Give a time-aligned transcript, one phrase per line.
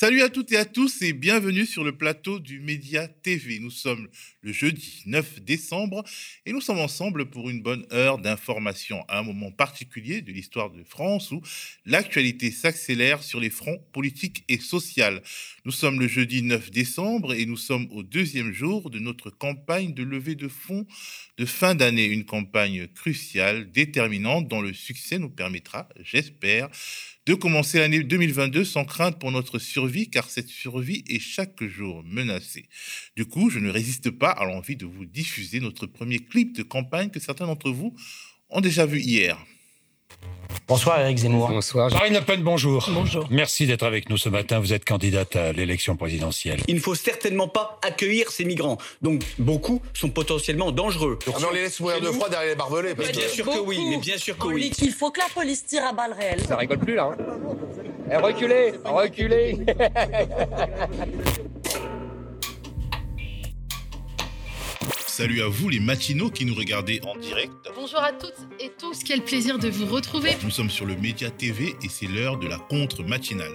[0.00, 3.58] Salut à toutes et à tous et bienvenue sur le plateau du Média TV.
[3.58, 4.06] Nous sommes
[4.42, 6.04] le jeudi 9 décembre
[6.46, 10.70] et nous sommes ensemble pour une bonne heure d'information à un moment particulier de l'histoire
[10.70, 11.42] de France où
[11.84, 15.18] l'actualité s'accélère sur les fronts politiques et sociaux.
[15.64, 19.94] Nous sommes le jeudi 9 décembre et nous sommes au deuxième jour de notre campagne
[19.94, 20.86] de levée de fonds
[21.38, 26.68] de fin d'année, une campagne cruciale, déterminante dont le succès nous permettra, j'espère,
[27.28, 32.02] de commencer l'année 2022 sans crainte pour notre survie, car cette survie est chaque jour
[32.06, 32.70] menacée.
[33.16, 36.62] Du coup, je ne résiste pas à l'envie de vous diffuser notre premier clip de
[36.62, 37.94] campagne que certains d'entre vous
[38.48, 39.36] ont déjà vu hier.
[40.66, 41.48] Bonsoir Eric Zemmour.
[41.48, 41.90] Bonsoir.
[41.90, 42.90] Marine Le Pen, bonjour.
[42.92, 43.26] Bonjour.
[43.30, 44.58] Merci d'être avec nous ce matin.
[44.60, 46.60] Vous êtes candidate à l'élection présidentielle.
[46.68, 48.76] Il ne faut certainement pas accueillir ces migrants.
[49.00, 51.18] Donc beaucoup sont potentiellement dangereux.
[51.26, 52.94] Ah, mais on les laisse mourir de froid derrière les barbelés.
[52.94, 53.18] Parce Mais que...
[53.18, 54.70] bien sûr que oui, mais bien sûr que oui.
[54.82, 56.42] Il faut que la police tire à balles réelles.
[56.46, 57.12] Ça rigole plus là.
[57.12, 57.24] Hein.
[58.10, 59.56] Eh, reculez, reculez.
[65.18, 67.50] Salut à vous les matinaux qui nous regardez en direct.
[67.74, 70.30] Bonjour à toutes et tous, quel plaisir de vous retrouver.
[70.44, 73.54] Nous sommes sur le Média TV et c'est l'heure de la contre-matinale.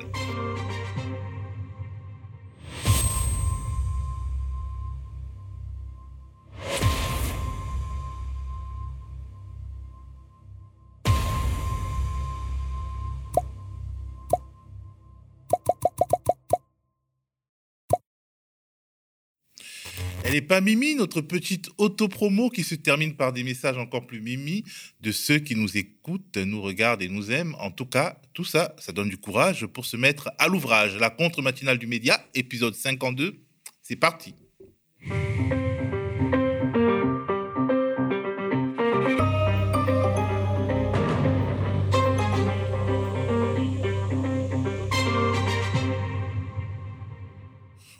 [20.41, 24.63] Pas Mimi, notre petite autopromo qui se termine par des messages encore plus Mimi
[25.01, 27.55] de ceux qui nous écoutent, nous regardent et nous aiment.
[27.59, 30.97] En tout cas, tout ça, ça donne du courage pour se mettre à l'ouvrage.
[30.97, 33.35] La contre-matinale du média, épisode 52,
[33.81, 34.33] c'est parti.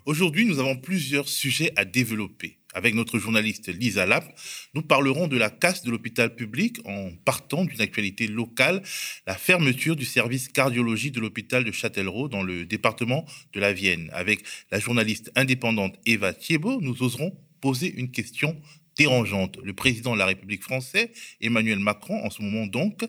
[0.05, 2.57] Aujourd'hui, nous avons plusieurs sujets à développer.
[2.73, 4.37] Avec notre journaliste Lisa Lapp,
[4.73, 8.81] nous parlerons de la casse de l'hôpital public en partant d'une actualité locale,
[9.27, 14.09] la fermeture du service cardiologie de l'hôpital de Châtellerault dans le département de la Vienne.
[14.11, 18.59] Avec la journaliste indépendante Eva Thiebaud, nous oserons poser une question
[18.97, 19.57] dérangeante.
[19.63, 21.09] Le président de la République française,
[21.41, 23.01] Emmanuel Macron, en ce moment donc,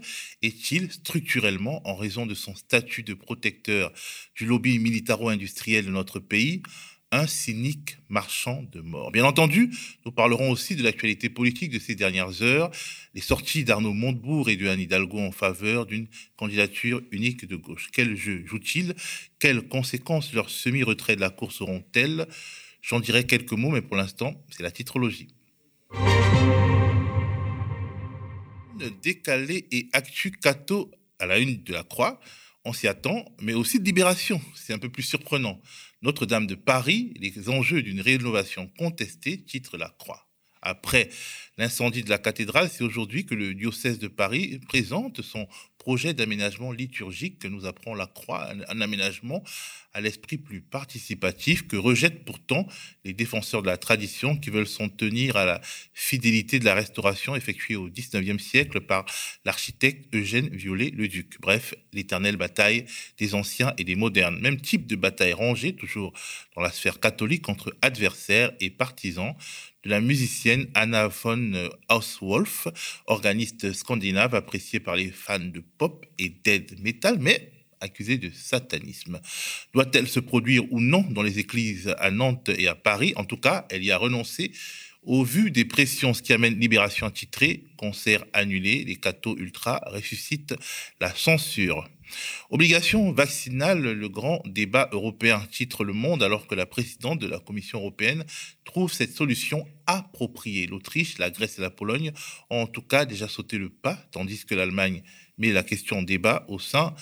[0.42, 3.92] est-il structurellement, en raison de son statut de protecteur
[4.34, 6.62] du lobby militaro-industriel de notre pays,
[7.14, 9.12] un cynique marchand de mort.
[9.12, 9.70] Bien entendu,
[10.04, 12.70] nous parlerons aussi de l'actualité politique de ces dernières heures,
[13.14, 17.88] les sorties d'Arnaud Montebourg et de Anne Hidalgo en faveur d'une candidature unique de gauche.
[17.92, 18.94] Quel jeu joue-t-il?
[19.38, 22.26] Quelles conséquences leur semi-retrait de la course auront-elles
[22.82, 25.28] J'en dirai quelques mots, mais pour l'instant, c'est la titrologie.
[29.02, 32.20] Décalé et actu cato à la une de la Croix,
[32.64, 35.60] on s'y attend, mais aussi de Libération, c'est un peu plus surprenant.
[36.02, 40.26] Notre-Dame de Paris, les enjeux d'une rénovation contestée, titre la Croix.
[40.62, 41.10] Après
[41.58, 45.46] l'incendie de la cathédrale, c'est aujourd'hui que le diocèse de Paris présente son
[45.84, 49.44] projet d'aménagement liturgique que nous apprend la Croix, un aménagement
[49.92, 52.66] à l'esprit plus participatif que rejettent pourtant
[53.04, 55.60] les défenseurs de la tradition qui veulent s'en tenir à la
[55.92, 59.04] fidélité de la restauration effectuée au XIXe siècle par
[59.44, 61.38] l'architecte Eugène Viollet-le-Duc.
[61.42, 62.86] Bref, l'éternelle bataille
[63.18, 64.40] des anciens et des modernes.
[64.40, 66.14] Même type de bataille rangée, toujours
[66.56, 69.34] dans la sphère catholique, entre adversaires et partisans
[69.84, 71.52] de la musicienne Anna von
[71.90, 72.66] Hauswolf,
[73.06, 79.20] organiste scandinave appréciée par les fans de pop et dead metal, mais accusée de satanisme.
[79.74, 83.12] Doit-elle se produire ou non dans les églises à Nantes et à Paris?
[83.16, 84.52] En tout cas, elle y a renoncé
[85.06, 90.54] au vu des pressions, ce qui amène Libération titrée, concert annulé, les cathos ultra ressuscitent
[90.98, 91.86] la censure.
[92.50, 97.38] Obligation vaccinale, le grand débat européen titre Le Monde alors que la présidente de la
[97.38, 98.24] Commission européenne
[98.64, 100.66] trouve cette solution appropriée.
[100.66, 102.12] L'Autriche, la Grèce et la Pologne
[102.50, 105.02] ont en tout cas déjà sauté le pas, tandis que l'Allemagne
[105.38, 106.94] met la question débat au sein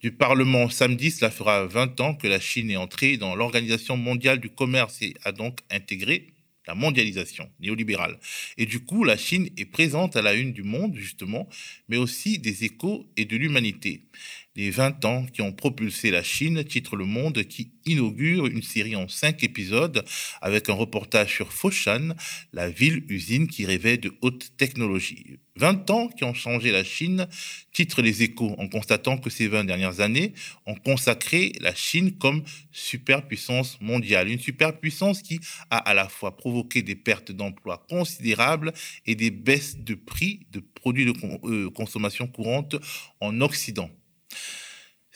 [0.00, 0.68] du Parlement.
[0.68, 5.02] Samedi, cela fera 20 ans que la Chine est entrée dans l'Organisation mondiale du commerce
[5.02, 6.32] et a donc intégré
[6.66, 8.18] la mondialisation néolibérale.
[8.58, 11.48] Et du coup, la Chine est présente à la une du monde, justement,
[11.88, 14.02] mais aussi des échos et de l'humanité.
[14.56, 18.96] Les 20 ans qui ont propulsé la Chine, titre Le Monde, qui inaugure une série
[18.96, 20.02] en cinq épisodes
[20.40, 22.14] avec un reportage sur Foshan,
[22.54, 25.40] la ville-usine qui rêvait de haute technologie.
[25.56, 27.28] 20 ans qui ont changé la Chine,
[27.70, 30.32] titre Les Échos, en constatant que ces 20 dernières années
[30.64, 32.42] ont consacré la Chine comme
[32.72, 34.28] superpuissance mondiale.
[34.28, 35.38] Une superpuissance qui
[35.68, 38.72] a à la fois provoqué des pertes d'emplois considérables
[39.04, 41.12] et des baisses de prix de produits de
[41.44, 42.76] euh, consommation courante
[43.20, 43.90] en Occident.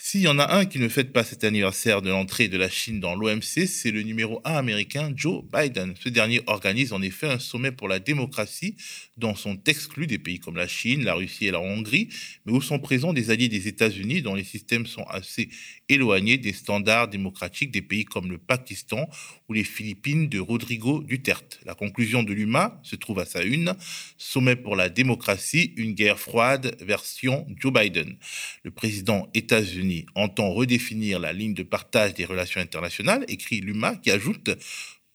[0.03, 2.71] S'il y en a un qui ne fête pas cet anniversaire de l'entrée de la
[2.71, 5.95] Chine dans l'OMC, c'est le numéro un américain Joe Biden.
[6.01, 8.77] Ce dernier organise en effet un sommet pour la démocratie
[9.19, 12.09] dont sont exclus des pays comme la Chine, la Russie et la Hongrie,
[12.47, 15.51] mais où sont présents des alliés des États-Unis dont les systèmes sont assez
[15.91, 19.09] éloignés des standards démocratiques des pays comme le Pakistan
[19.49, 21.61] ou les Philippines de Rodrigo Duterte.
[21.65, 23.75] La conclusion de l'UMA se trouve à sa une,
[24.17, 28.17] sommet pour la démocratie, une guerre froide version Joe Biden.
[28.63, 34.11] Le président États-Unis entend redéfinir la ligne de partage des relations internationales, écrit Luma, qui
[34.11, 34.51] ajoute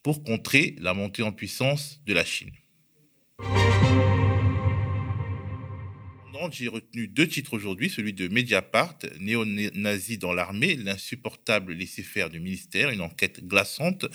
[0.03, 2.51] pour contrer la montée en puissance de la Chine.
[6.51, 12.89] J'ai retenu deux titres aujourd'hui, celui de Mediapart, néo-nazi dans l'armée, l'insupportable laisser-faire du ministère,
[12.89, 14.05] une enquête glaçante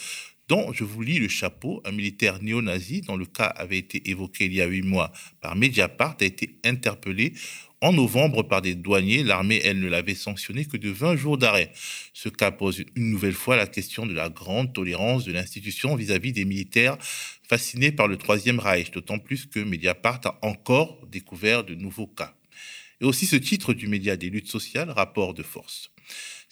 [0.49, 1.81] dont je vous lis le chapeau.
[1.85, 5.57] Un militaire néo-nazi, dont le cas avait été évoqué il y a huit mois par
[5.57, 7.33] Mediapart, a été interpellé
[7.81, 11.73] en novembre, par des douaniers, l'armée, elle, ne l'avait sanctionné que de 20 jours d'arrêt.
[12.13, 16.33] Ce cas pose une nouvelle fois la question de la grande tolérance de l'institution vis-à-vis
[16.33, 16.99] des militaires
[17.49, 22.35] fascinés par le Troisième Reich, d'autant plus que Mediapart a encore découvert de nouveaux cas.
[23.01, 25.91] Et aussi ce titre du média des luttes sociales, rapport de force.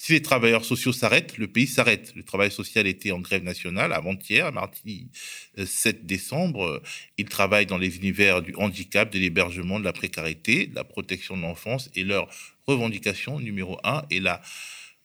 [0.01, 2.13] Si les travailleurs sociaux s'arrêtent, le pays s'arrête.
[2.15, 5.11] Le travail social était en grève nationale avant-hier, mardi
[5.57, 6.81] 7 euh, décembre.
[7.19, 11.37] Ils travaillent dans les univers du handicap, de l'hébergement, de la précarité, de la protection
[11.37, 12.29] de l'enfance et leur
[12.69, 14.41] revendication numéro un est la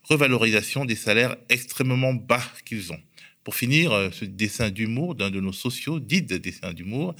[0.04, 3.01] revalorisation des salaires extrêmement bas qu'ils ont.
[3.44, 7.16] Pour finir, euh, ce dessin d'humour d'un de nos sociaux, dit dessin d'humour,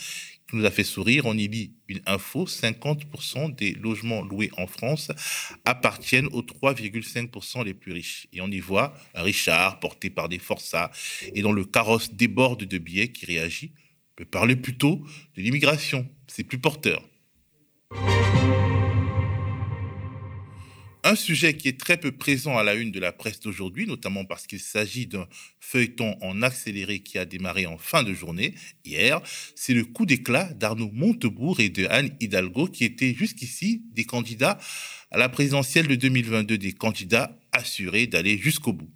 [0.53, 5.11] nous a fait sourire, on y lit une info, 50% des logements loués en France
[5.65, 8.27] appartiennent aux 3,5% les plus riches.
[8.33, 10.91] Et on y voit un Richard porté par des forçats
[11.33, 13.73] et dont le carrosse déborde de billets qui réagit.
[14.15, 15.03] Peut parler plutôt
[15.35, 17.03] de l'immigration, c'est plus porteur.
[21.05, 24.23] Un sujet qui est très peu présent à la une de la presse d'aujourd'hui, notamment
[24.23, 25.27] parce qu'il s'agit d'un
[25.59, 28.55] feuilleton en accéléré qui a démarré en fin de journée,
[28.85, 29.21] hier,
[29.53, 34.57] c'est le coup d'éclat d'Arnaud Montebourg et de Anne Hidalgo, qui étaient jusqu'ici des candidats
[35.11, 38.89] à la présidentielle de 2022, des candidats assurés d'aller jusqu'au bout.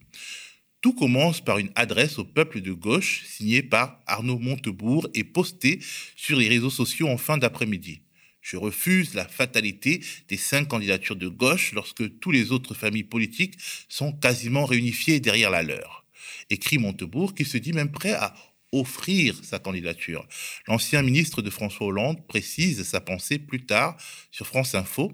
[0.79, 5.79] Tout commence par une adresse au peuple de gauche signée par Arnaud Montebourg et postée
[6.15, 7.99] sur les réseaux sociaux en fin d'après-midi.
[8.49, 9.99] Je refuse la fatalité
[10.29, 13.55] des cinq candidatures de gauche lorsque tous les autres familles politiques
[13.89, 16.05] sont quasiment réunifiées derrière la leur.
[16.49, 18.33] Écrit Montebourg qui se dit même prêt à
[18.71, 20.25] offrir sa candidature.
[20.65, 23.97] L'ancien ministre de François Hollande précise sa pensée plus tard
[24.31, 25.11] sur France Info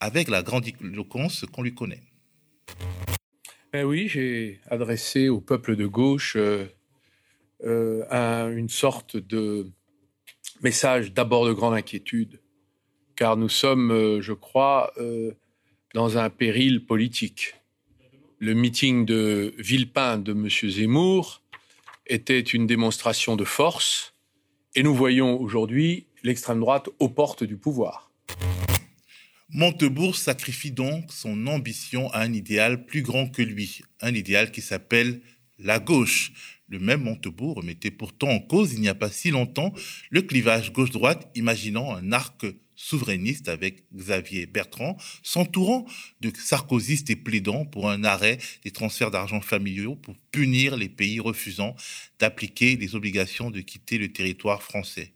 [0.00, 2.02] avec la grande éloquence qu'on lui connaît.
[3.74, 6.64] Ben oui, j'ai adressé au peuple de gauche euh,
[7.62, 9.70] euh, une sorte de
[10.62, 12.40] message d'abord de grande inquiétude,
[13.20, 15.32] car nous sommes, euh, je crois, euh,
[15.92, 17.54] dans un péril politique.
[18.38, 20.48] Le meeting de Villepin de M.
[20.48, 21.42] Zemmour
[22.06, 24.14] était une démonstration de force,
[24.74, 28.10] et nous voyons aujourd'hui l'extrême droite aux portes du pouvoir.
[29.50, 34.62] Montebourg sacrifie donc son ambition à un idéal plus grand que lui, un idéal qui
[34.62, 35.20] s'appelle
[35.58, 36.32] la gauche.
[36.70, 39.74] Le même Montebourg remettait pourtant en cause, il n'y a pas si longtemps,
[40.08, 42.46] le clivage gauche-droite, imaginant un arc
[42.80, 45.86] souverainiste avec Xavier Bertrand, s'entourant
[46.22, 51.20] de sarkozystes et plaidant pour un arrêt des transferts d'argent familiaux pour punir les pays
[51.20, 51.76] refusant
[52.18, 55.12] d'appliquer les obligations de quitter le territoire français.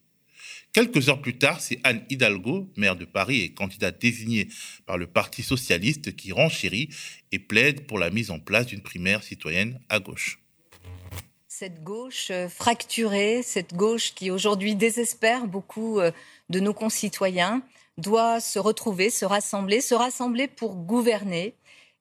[0.75, 4.49] Quelques heures plus tard, c'est Anne Hidalgo, maire de Paris et candidate désignée
[4.85, 6.91] par le Parti socialiste, qui renchérit
[7.33, 10.41] et plaide pour la mise en place d'une primaire citoyenne à gauche
[11.57, 16.11] cette gauche fracturée, cette gauche qui aujourd'hui désespère beaucoup euh,
[16.49, 17.63] de nos concitoyens,
[17.97, 21.55] doit se retrouver, se rassembler, se rassembler pour gouverner.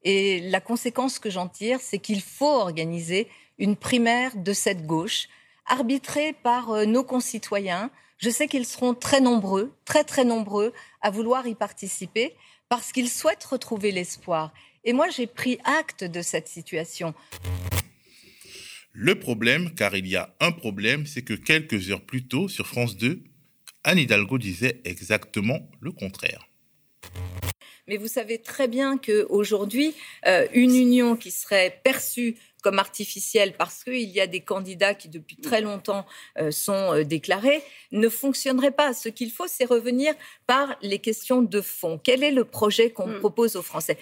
[0.04, 5.28] Et la conséquence que j'en tire, c'est qu'il faut organiser une primaire de cette gauche,
[5.66, 7.90] arbitrée par euh, nos concitoyens.
[8.18, 12.36] Je sais qu'ils seront très nombreux, très très nombreux à vouloir y participer
[12.70, 14.54] parce qu'ils souhaitent retrouver l'espoir.
[14.84, 17.14] Et moi, j'ai pris acte de cette situation.
[18.92, 22.68] Le problème, car il y a un problème, c'est que quelques heures plus tôt, sur
[22.68, 23.24] France 2,
[23.84, 26.48] Anne Hidalgo disait exactement le contraire.
[27.88, 29.94] Mais vous savez très bien qu'aujourd'hui,
[30.26, 35.10] euh, une union qui serait perçue comme artificielle parce qu'il y a des candidats qui
[35.10, 36.06] depuis très longtemps
[36.38, 37.62] euh, sont euh, déclarés,
[37.92, 38.94] ne fonctionnerait pas.
[38.94, 40.14] Ce qu'il faut, c'est revenir
[40.48, 42.00] par les questions de fond.
[42.02, 43.20] Quel est le projet qu'on mm.
[43.20, 43.98] propose aux Français?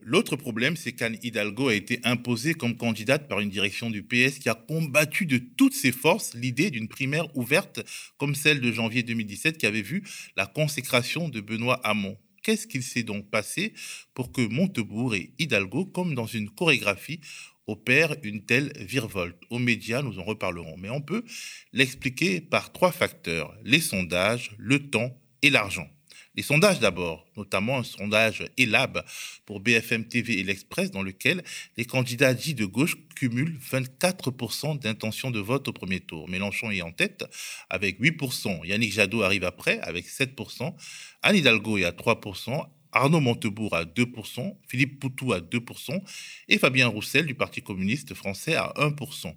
[0.00, 4.38] L'autre problème, c'est qu'Anne Hidalgo a été imposée comme candidate par une direction du PS
[4.38, 7.80] qui a combattu de toutes ses forces l'idée d'une primaire ouverte
[8.18, 10.04] comme celle de janvier 2017 qui avait vu
[10.36, 12.16] la consécration de Benoît Hamon.
[12.42, 13.72] Qu'est-ce qu'il s'est donc passé
[14.14, 17.20] pour que Montebourg et Hidalgo, comme dans une chorégraphie,
[17.66, 19.42] opèrent une telle virevolte?
[19.50, 20.76] Aux médias, nous en reparlerons.
[20.76, 21.24] Mais on peut
[21.72, 25.88] l'expliquer par trois facteurs, les sondages, le temps et l'argent.
[26.36, 29.02] Les sondages d'abord, notamment un sondage ELAB
[29.46, 31.42] pour BFM TV et l'Express dans lequel
[31.78, 36.28] les candidats dits de gauche cumulent 24% d'intention de vote au premier tour.
[36.28, 37.24] Mélenchon est en tête
[37.70, 40.74] avec 8%, Yannick Jadot arrive après avec 7%,
[41.22, 42.66] Anne Hidalgo est à 3%,
[42.96, 46.00] Arnaud Montebourg à 2%, Philippe Poutou à 2%
[46.48, 49.34] et Fabien Roussel du Parti communiste français à 1%.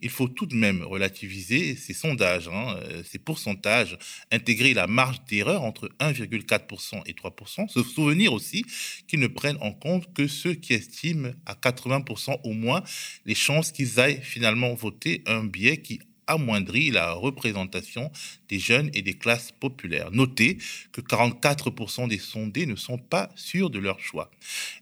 [0.00, 3.98] Il faut tout de même relativiser ces sondages, hein, euh, ces pourcentages,
[4.30, 8.64] intégrer la marge d'erreur entre 1,4% et 3%, se souvenir aussi
[9.08, 12.82] qu'ils ne prennent en compte que ceux qui estiment à 80% au moins
[13.26, 18.10] les chances qu'ils aillent finalement voter un biais qui amoindrit la représentation
[18.48, 20.10] des jeunes et des classes populaires.
[20.12, 20.58] Notez
[20.92, 24.30] que 44% des sondés ne sont pas sûrs de leur choix.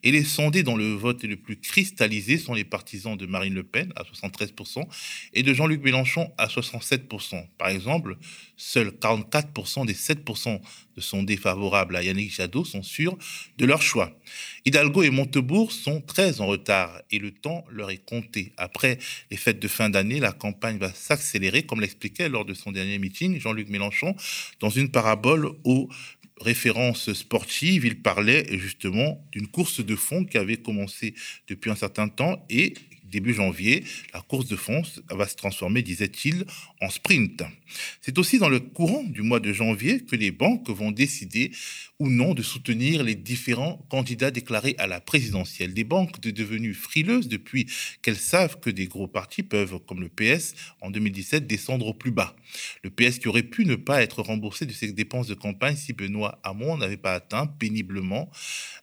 [0.03, 3.55] Et les sondés dont le vote est le plus cristallisé sont les partisans de Marine
[3.55, 4.87] Le Pen à 73%
[5.33, 7.47] et de Jean-Luc Mélenchon à 67%.
[7.57, 8.17] Par exemple,
[8.59, 10.61] seuls 44% des 7%
[10.97, 13.17] de sondés favorables à Yannick Jadot sont sûrs
[13.57, 14.19] de leur choix.
[14.67, 18.53] Hidalgo et Montebourg sont très en retard et le temps leur est compté.
[18.59, 18.99] Après
[19.31, 22.99] les fêtes de fin d'année, la campagne va s'accélérer, comme l'expliquait lors de son dernier
[22.99, 24.15] meeting Jean-Luc Mélenchon
[24.61, 25.89] dans une parabole aux
[26.41, 27.85] références sportives.
[27.85, 31.15] Il parlait justement d'une course de fond qui avait commencé
[31.49, 32.75] depuis un certain temps et
[33.09, 36.45] début janvier, la course de fond va se transformer, disait-il,
[36.81, 37.43] en sprint.
[38.01, 41.53] C'est aussi dans le courant du mois de janvier que les banques vont décider
[41.99, 45.75] ou non de soutenir les différents candidats déclarés à la présidentielle.
[45.75, 47.67] Des banques devenues frileuses depuis
[48.03, 52.13] qu'elles savent que des gros partis peuvent, comme le PS en 2017, descendre au plus
[52.13, 52.37] bas.
[52.83, 55.93] Le PS qui aurait pu ne pas être remboursé de ses dépenses de campagne si
[55.93, 58.31] Benoît Hamon n'avait pas atteint péniblement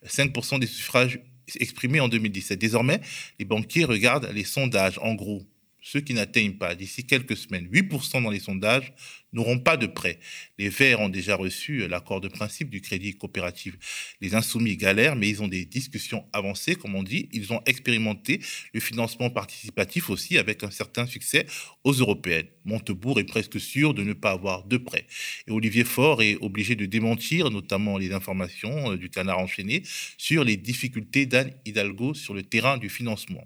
[0.06, 1.20] 5% des suffrages
[1.60, 2.60] exprimé en 2017.
[2.60, 3.02] Désormais,
[3.40, 5.00] les banquiers regardent les sondages.
[5.02, 5.44] En gros,
[5.86, 8.92] ceux qui n'atteignent pas d'ici quelques semaines 8% dans les sondages
[9.34, 10.18] n'auront pas de prêt.
[10.58, 14.16] Les Verts ont déjà reçu l'accord de principe du crédit coopératif.
[14.20, 17.30] Les Insoumis galèrent, mais ils ont des discussions avancées, comme on dit.
[17.34, 18.42] Ils ont expérimenté
[18.74, 21.46] le financement participatif aussi avec un certain succès
[21.84, 22.48] aux européennes.
[22.64, 25.06] Montebourg est presque sûr de ne pas avoir de prêt.
[25.48, 29.84] Et Olivier Faure est obligé de démentir, notamment les informations euh, du canard enchaîné,
[30.18, 33.46] sur les difficultés d'Anne Hidalgo sur le terrain du financement.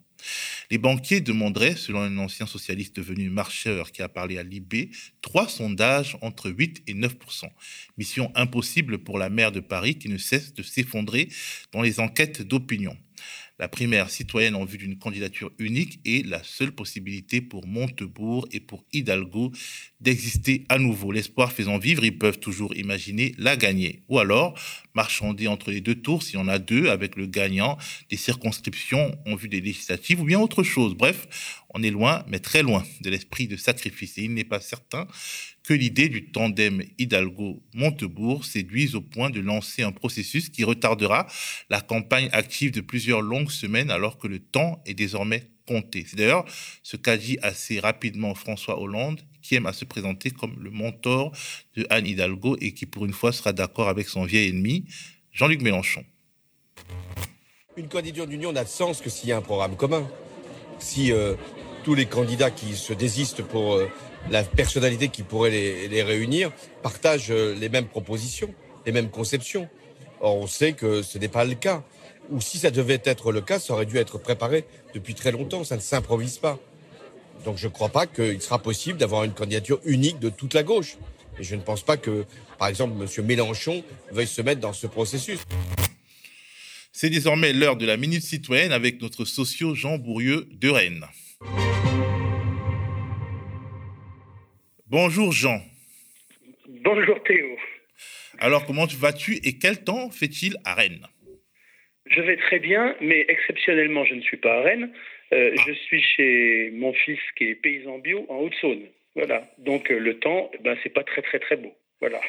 [0.69, 5.47] Les banquiers demanderaient, selon un ancien socialiste devenu marcheur qui a parlé à l'IB, trois
[5.47, 7.15] sondages entre 8 et 9
[7.97, 11.29] Mission impossible pour la maire de Paris qui ne cesse de s'effondrer
[11.71, 12.97] dans les enquêtes d'opinion.
[13.59, 18.61] La primaire citoyenne en vue d'une candidature unique est la seule possibilité pour Montebourg et
[18.61, 19.51] pour Hidalgo
[19.99, 21.11] d'exister à nouveau.
[21.11, 24.03] L'espoir faisant vivre, ils peuvent toujours imaginer la gagner.
[24.07, 24.57] Ou alors
[24.93, 27.77] marchander entre les deux tours, s'il y en a deux, avec le gagnant
[28.09, 30.95] des circonscriptions en vue des législatives, ou bien autre chose.
[30.95, 31.27] Bref,
[31.73, 34.17] on est loin, mais très loin de l'esprit de sacrifice.
[34.17, 35.05] Et il n'est pas certain
[35.69, 41.27] que l'idée du tandem Hidalgo-Montebourg séduise au point de lancer un processus qui retardera
[41.69, 46.07] la campagne active de plusieurs longues semaines alors que le temps est désormais compté.
[46.09, 46.45] C'est d'ailleurs
[46.81, 51.33] ce qu'a dit assez rapidement François Hollande, qui aime à se présenter comme le mentor
[51.75, 54.85] de Anne Hidalgo et qui pour une fois sera d'accord avec son vieil ennemi,
[55.31, 56.03] Jean-Luc Mélenchon.
[57.77, 60.09] Une candidature d'union n'a de sens que s'il y a un programme commun.
[60.79, 61.35] Si euh,
[61.83, 63.87] tous les candidats qui se désistent pour euh,
[64.29, 66.51] la personnalité qui pourrait les, réunir
[66.83, 68.53] partage euh, les mêmes propositions,
[68.85, 69.67] les mêmes conceptions.
[70.21, 71.83] Or, on sait que ce n'est pas le cas.
[72.29, 75.63] Ou si ça devait être le cas, ça aurait dû être préparé depuis très longtemps.
[75.63, 76.59] Ça ne s'improvise pas.
[77.45, 80.63] Donc je ne crois pas qu'il sera possible d'avoir une candidature unique de toute la
[80.63, 80.97] gauche.
[81.39, 82.25] Et je ne pense pas que,
[82.57, 83.25] par exemple, M.
[83.25, 85.39] Mélenchon veuille se mettre dans ce processus.
[86.91, 91.05] C'est désormais l'heure de la minute citoyenne avec notre socio Jean Bourrieux de Rennes.
[94.91, 95.61] Bonjour Jean.
[96.83, 97.45] Bonjour Théo.
[98.39, 101.05] Alors comment vas-tu et quel temps fait-il à Rennes?
[102.07, 104.91] Je vais très bien, mais exceptionnellement je ne suis pas à Rennes.
[105.31, 108.81] Euh, je suis chez mon fils qui est paysan bio en Haute-Saône.
[109.13, 109.47] Voilà.
[109.59, 111.71] Donc euh, le temps, ben, c'est pas très très très beau.
[111.99, 112.19] Voilà.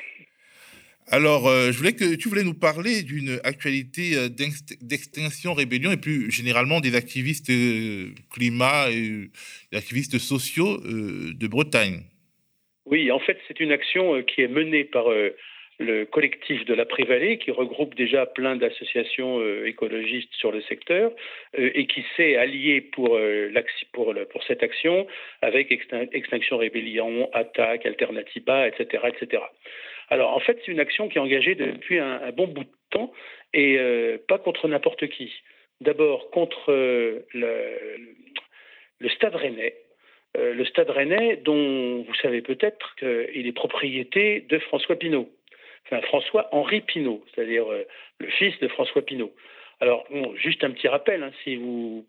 [1.06, 6.30] Alors, euh, je voulais que tu voulais nous parler d'une actualité d'extinction rébellion et plus
[6.30, 7.50] généralement des activistes
[8.30, 9.30] climat et
[9.72, 12.02] des activistes sociaux de Bretagne.
[12.90, 15.30] Oui, en fait, c'est une action euh, qui est menée par euh,
[15.78, 21.12] le collectif de la Prévallée, qui regroupe déjà plein d'associations euh, écologistes sur le secteur,
[21.56, 23.18] et qui s'est allié pour,
[24.46, 25.06] cette action
[25.40, 25.72] avec
[26.12, 29.42] Extinction Rébellion, Attaque, Alternativa, etc., etc.
[30.10, 33.12] Alors en fait, c'est une action qui est engagée depuis un, bon bout de temps
[33.54, 33.78] et
[34.28, 35.32] pas contre n'importe qui.
[35.80, 37.24] D'abord contre le,
[38.98, 39.76] le Stade Rennais,
[40.36, 45.28] euh, le Stade Rennais, dont vous savez peut-être qu'il est propriété de François Pinault,
[46.02, 47.84] François-Henri Pinault, c'est-à-dire euh,
[48.18, 49.32] le fils de François Pinault.
[49.80, 51.32] Alors, juste un petit rappel, hein,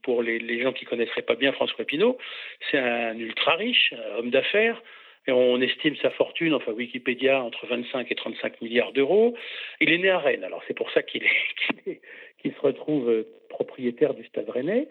[0.03, 2.17] pour les, gens qui connaisseraient pas bien François Pinault,
[2.69, 4.81] c'est un ultra riche, homme d'affaires,
[5.27, 9.35] et on estime sa fortune, enfin Wikipédia, entre 25 et 35 milliards d'euros.
[9.79, 11.23] Il est né à Rennes, alors c'est pour ça qu'il
[12.43, 14.87] se retrouve euh, propriétaire du Stade Rennais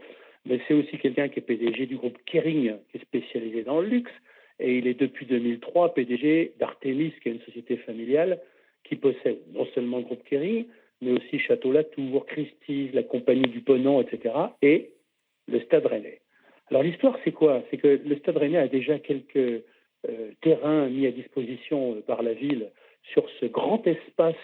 [0.47, 3.89] mais c'est aussi quelqu'un qui est PDG du groupe Kering, qui est spécialisé dans le
[3.89, 4.13] luxe,
[4.59, 8.41] et il est depuis 2003 PDG d'Artemis, qui est une société familiale
[8.85, 10.67] qui possède non seulement le groupe Kering,
[11.01, 14.91] mais aussi Château Latour, Christie's, la compagnie du Ponant, etc., et
[15.49, 16.21] le Stade Rennais.
[16.69, 17.63] Alors l'histoire, c'est quoi?
[17.71, 22.23] C'est que le Stade Rennais a déjà quelques euh, terrains mis à disposition euh, par
[22.23, 22.71] la ville
[23.13, 24.35] sur ce grand espace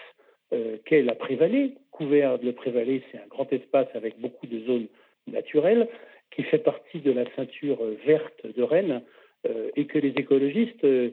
[0.53, 1.73] euh, qu'est la Prévalée.
[1.91, 4.87] Couvert de la Prévalée, c'est un grand espace avec beaucoup de zones
[5.27, 5.87] naturel
[6.31, 9.01] qui fait partie de la ceinture verte de Rennes
[9.45, 11.11] euh, et que les écologistes, euh,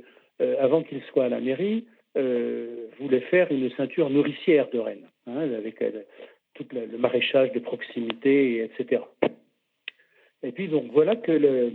[0.59, 5.52] avant qu'ils soient à la mairie, euh, voulaient faire une ceinture nourricière de Rennes, hein,
[5.52, 5.83] avec
[6.54, 9.02] tout le, maraîchage de proximité, etc.
[10.42, 11.73] Et puis donc voilà que le,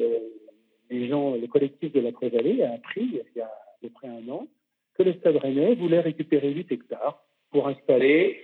[0.90, 4.08] les gens, le collectif de la Prévallée a appris il y a à peu près
[4.08, 4.48] un an
[4.96, 8.42] que le Stade Rennais voulait récupérer 8 hectares pour installer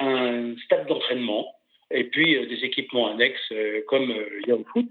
[0.00, 1.46] un stade d'entraînement
[1.90, 4.86] et puis euh, des équipements annexes euh, comme euh, il y a au foot.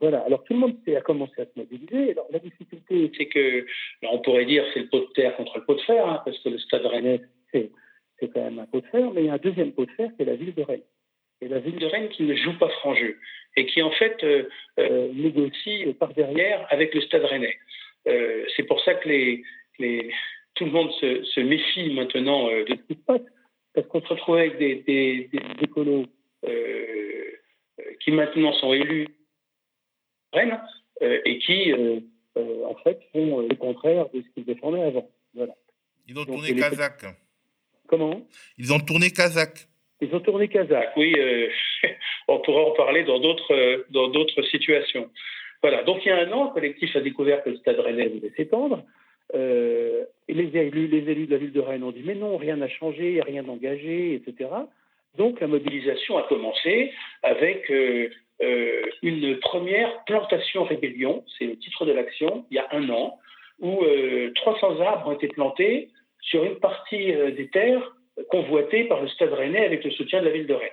[0.00, 0.20] voilà.
[0.26, 2.12] Alors tout le monde a commencé à se mobiliser.
[2.12, 3.66] Alors la difficulté, c'est que,
[4.02, 6.38] on pourrait dire, c'est le pot de terre contre le pot de fer, hein, parce
[6.40, 7.20] que le Stade Rennais,
[7.52, 7.70] c'est,
[8.18, 9.90] c'est quand même un pot de fer, mais il y a un deuxième pot de
[9.92, 10.88] fer, c'est la ville de Rennes.
[11.40, 13.18] Et la ville de Rennes qui ne joue pas franc jeu
[13.56, 14.24] et qui en fait
[14.78, 17.58] négocie par derrière avec le Stade Rennais.
[18.04, 19.42] c'est pour ça que les,
[19.78, 20.10] les,
[20.54, 23.20] tout le monde se, se méfie maintenant de ce qui se passe
[23.76, 25.28] parce qu'on se retrouve avec des, des,
[25.60, 26.06] écolos
[26.46, 27.24] euh,
[28.02, 29.06] qui maintenant sont élus
[30.32, 30.58] Rennes
[31.02, 32.00] euh, et qui, euh,
[32.36, 35.10] en fait, font le contraire de ce qu'ils défendaient avant.
[35.34, 35.54] Voilà.
[36.08, 37.04] Ils ont tourné kazakh.
[37.86, 38.26] Comment?
[38.56, 39.68] Ils ont tourné kazakh.
[40.00, 41.14] Ils ont tourné kazakh, oui.
[42.28, 45.10] on pourra en parler dans d'autres, dans d'autres situations.
[45.62, 45.84] Voilà.
[45.84, 48.32] Donc il y a un an, le collectif a découvert que le Stade Rennais voulait
[48.36, 48.84] s'étendre.
[49.34, 52.36] Euh, et les élus, les élus de la ville de Rennes ont dit mais non,
[52.36, 54.50] rien n'a changé, rien d'engagé, etc.
[55.16, 58.08] Donc la mobilisation a commencé avec euh,
[58.42, 63.18] euh, une première plantation rébellion, c'est le titre de l'action, il y a un an,
[63.58, 63.82] où
[64.34, 65.88] 300 arbres ont été plantés
[66.20, 67.96] sur une partie des terres
[68.28, 70.68] convoitées par le Stade Rennais avec le soutien de la ville de Rennes.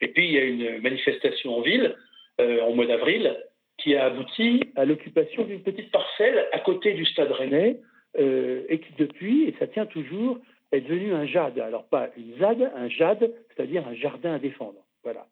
[0.00, 1.94] Et puis il y a une manifestation en ville
[2.40, 3.36] en mois d'avril
[3.78, 7.80] qui a abouti à l'occupation d'une petite parcelle à côté du stade rennais,
[8.18, 10.38] euh, et qui depuis, et ça tient toujours,
[10.72, 11.58] est devenu un jade.
[11.58, 14.80] Alors pas une ZAD, un jade, c'est-à-dire un jardin à défendre.
[15.04, 15.26] Voilà.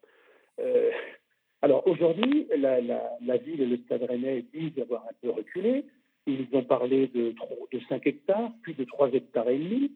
[0.61, 0.91] Euh,
[1.63, 5.87] alors aujourd'hui, la, ville et le stade rennais disent avoir un peu reculé.
[6.27, 7.35] Ils ont parlé de,
[7.73, 9.93] de 5 hectares, plus de 3 hectares et demi.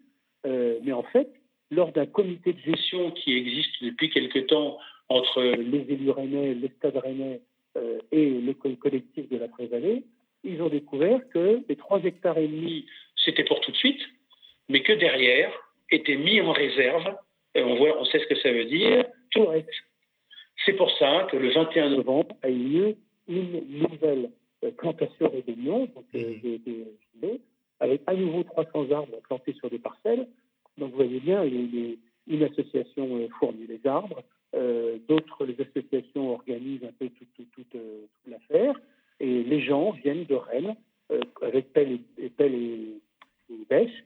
[0.47, 1.29] Euh, mais en fait,
[1.71, 4.79] lors d'un comité de gestion qui existe depuis quelque temps
[5.11, 7.41] entre les élus rennais, le stade rennais
[8.11, 10.05] et le collectif de la Prévalée,
[10.45, 14.01] ils ont découvert que les 3 hectares et demi, c'était pour tout de suite,
[14.69, 15.53] mais que derrière
[15.91, 17.17] étaient mis en réserve,
[17.55, 19.69] et on, voit, on sait ce que ça veut dire, tout le reste.
[20.65, 22.97] C'est pour ça que le 21 novembre a eu lieu
[23.29, 24.31] une nouvelle
[24.65, 26.35] euh, plantation rébellion, donc euh,
[27.23, 27.27] mmh.
[27.81, 30.29] avec à nouveau 300 arbres plantés sur des parcelles.
[30.77, 34.23] Donc vous voyez bien, il y a une association fournit les arbres,
[34.55, 37.11] euh, d'autres, associations organisent un peu
[37.53, 38.75] toute, euh, l'affaire.
[39.21, 40.75] Et les gens viennent de Rennes
[41.13, 43.01] euh, avec pelle et, pelle et,
[43.69, 44.05] bêche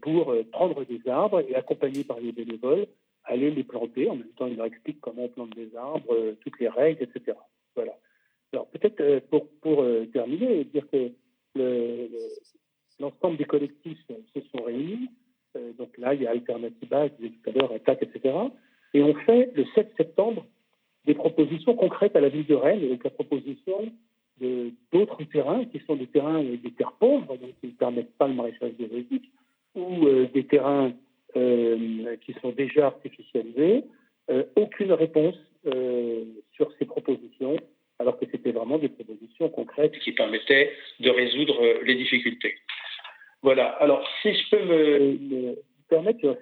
[0.00, 2.86] pour prendre des arbres et accompagnés par les bénévoles,
[3.24, 4.10] aller les planter.
[4.10, 7.36] En même temps, ils leur expliquent comment on plante des arbres, toutes les règles, etc.
[7.76, 7.92] Voilà.
[8.52, 11.12] Alors peut-être pour, pour terminer, dire que
[12.98, 14.00] l'ensemble des collectifs
[14.34, 15.08] se sont réunis.
[15.78, 18.34] donc là, il y a Alternativa, je disais tout à l'heure, etc.
[18.94, 20.46] Et on fait le 7 septembre
[21.06, 23.92] des propositions concrètes à la ville de Rennes, avec la proposition
[24.92, 28.34] d'autres terrains qui sont des terrains, des terres pauvres, donc qui ne permettent pas le
[28.34, 29.30] maraîchage biologique,
[29.74, 30.92] ou euh, des terrains
[31.36, 33.84] euh, qui sont déjà artificialisés.
[34.30, 35.36] Euh, aucune réponse
[36.54, 37.56] sur ces propositions,
[38.00, 42.56] alors que c'était vraiment des propositions concrètes qui permettaient de résoudre les difficultés.
[43.42, 43.68] Voilà.
[43.80, 45.54] Alors, si je peux me, me
[45.88, 46.36] permettre,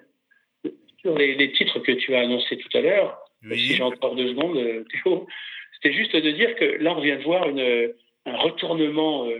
[1.01, 4.57] sur les, titres que tu as annoncés tout à l'heure, si j'ai encore deux secondes,
[4.57, 5.27] euh, Théo,
[5.75, 7.93] c'était juste de dire que là, on vient de voir une,
[8.25, 9.39] un retournement euh,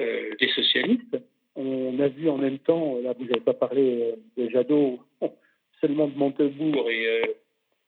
[0.00, 1.16] euh, des socialistes
[1.60, 5.00] on a vu en même temps, là vous n'avez pas parlé de Jadot,
[5.80, 7.34] seulement de Montebourg et,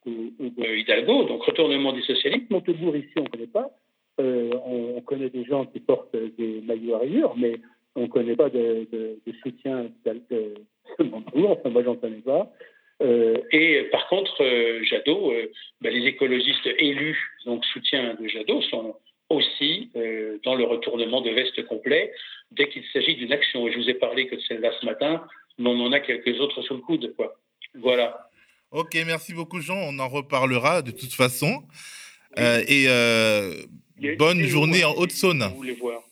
[0.06, 2.50] de Hidalgo, donc retournement des socialistes.
[2.50, 3.70] Montebourg ici on ne connaît pas.
[4.18, 7.60] on, connaît des gens qui portent des maillots à rayures, mais
[7.94, 8.88] on ne connaît pas de,
[9.40, 10.20] soutien de,
[10.98, 12.50] de Montebourg, enfin moi j'en connais pas.
[13.00, 18.60] Euh, et par contre, euh, Jadot, euh, ben, les écologistes élus, donc soutien de Jadot,
[18.62, 18.96] sont
[19.30, 19.90] aussi
[20.44, 22.12] dans le retournement de veste complet
[22.50, 23.68] dès qu'il s'agit d'une action.
[23.68, 25.24] Et je vous ai parlé que de celle-là ce matin,
[25.56, 27.14] mais on en a quelques autres sous le coude.
[27.16, 27.36] Quoi.
[27.76, 28.28] Voilà.
[28.72, 29.76] Ok, merci beaucoup Jean.
[29.76, 31.62] On en reparlera de toute façon.
[32.36, 32.86] et
[34.18, 35.44] bonne journée en Haute-Saône.
[35.50, 36.02] Vous voulez voir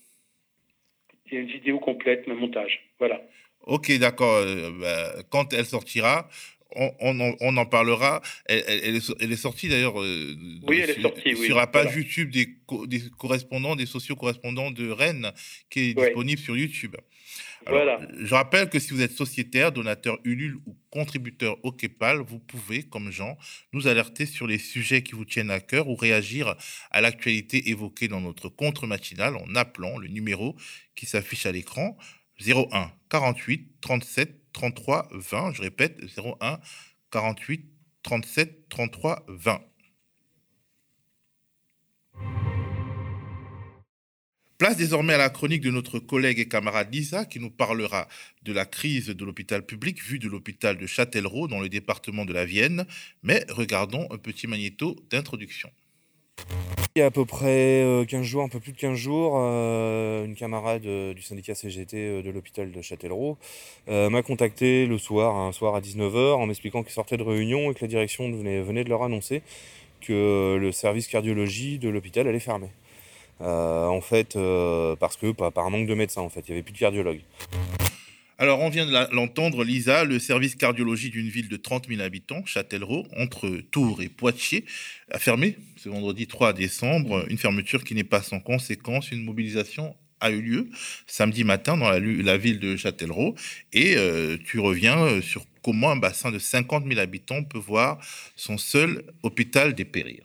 [1.26, 2.88] Il y a une vidéo complète, un montage.
[3.00, 3.20] Voilà.
[3.62, 4.44] Ok, d'accord.
[4.80, 6.28] Bah, quand elle sortira,
[6.76, 8.20] on, en, parlera.
[8.46, 12.58] Elle, est, sortie d'ailleurs euh, oui, elle est sortie, sur la page YouTube des,
[13.18, 15.32] correspondants, des socio-correspondants de Rennes,
[15.70, 16.96] qui est disponible sur YouTube.
[17.66, 18.00] voilà.
[18.18, 22.82] Je rappelle que si vous êtes sociétaire, donateur Ulule ou contributeur au KEPAL, vous pouvez,
[22.82, 23.36] comme Jean,
[23.72, 26.54] nous alerter sur les sujets qui vous tiennent à cœur ou réagir
[26.90, 30.54] à l'actualité évoquée dans notre contre matinal en appelant le numéro
[30.94, 31.96] qui s'affiche à l'écran
[32.46, 35.52] 01 48 37 33 20.
[35.52, 36.60] Je répète, 01
[37.10, 37.66] 48
[38.02, 39.60] 37 33 20.
[44.58, 48.08] Place désormais à la chronique de notre collègue et camarade Lisa qui nous parlera
[48.42, 52.32] de la crise de l'hôpital public vue de l'hôpital de Châtellerault dans le département de
[52.32, 52.84] la Vienne.
[53.22, 55.70] Mais regardons un petit magnéto d'introduction.
[56.98, 59.34] Il y a à peu près 15 euh, jours, un peu plus de 15 jours,
[59.36, 63.38] euh, une camarade euh, du syndicat CGT de l'hôpital de Châtellerault
[63.86, 67.74] m'a contacté le soir, un soir à 19h, en m'expliquant qu'il sortait de réunion et
[67.74, 69.42] que la direction venait, de leur annoncer
[70.00, 72.70] que le service cardiologie de l'hôpital allait fermer.
[73.40, 74.36] en fait,
[74.98, 77.20] parce que par manque de médecins, en fait, il n'y avait plus de cardiologues.
[78.40, 82.44] Alors, on vient de l'entendre, Lisa, le service cardiologie d'une ville de 30 000 habitants,
[82.44, 84.64] Châtellerault, entre Tours et Poitiers,
[85.10, 87.24] a fermé ce vendredi 3 décembre.
[87.28, 89.10] Une fermeture qui n'est pas sans conséquence.
[89.10, 90.70] Une mobilisation a eu lieu
[91.06, 93.34] samedi matin dans la, ville de Châtellerault.
[93.72, 97.98] Et euh, tu reviens euh, sur comment un bassin de 50 000 habitants peut voir
[98.34, 100.24] son seul hôpital dépérir.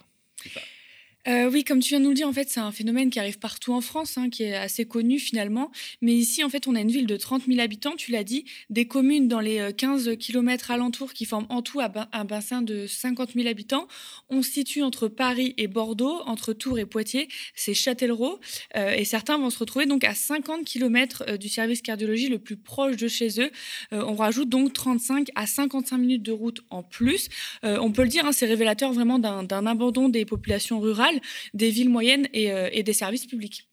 [1.27, 3.17] Euh, oui, comme tu viens de nous le dire, en fait, c'est un phénomène qui
[3.17, 5.71] arrive partout en France, hein, qui est assez connu finalement.
[6.01, 8.43] Mais ici, en fait, on a une ville de 30 000 habitants, tu l'as dit,
[8.69, 12.87] des communes dans les 15 euh, km alentours qui forment en tout un bassin de
[12.87, 13.87] 50 000 habitants.
[14.29, 18.39] On se situe entre Paris et Bordeaux, entre Tours et Poitiers, c'est Châtellerault.
[18.75, 22.57] Euh, et certains vont se retrouver donc à 50 km du service cardiologie le plus
[22.57, 23.51] proche de chez eux.
[23.91, 27.29] on rajoute donc 35 à 55 minutes de route en plus.
[27.63, 31.12] on peut le dire, hein, c'est révélateur vraiment d'un abandon des populations rurales
[31.53, 33.69] des villes moyennes et, euh, des services publics.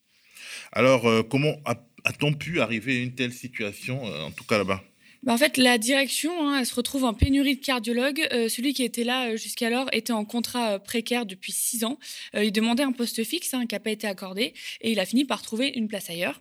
[0.73, 4.83] Alors, euh, comment a-t-on pu arriver à une telle situation, euh, en tout cas là-bas?
[5.23, 8.27] Bah, en fait, la direction, hein, elle se retrouve en pénurie de cardiologues.
[8.49, 11.99] celui qui était là jusqu'alors était en contrat précaire depuis six ans.
[12.35, 15.25] il demandait un poste fixe hein, qui n'a pas été accordé et il a fini
[15.25, 16.41] par trouver une place ailleurs.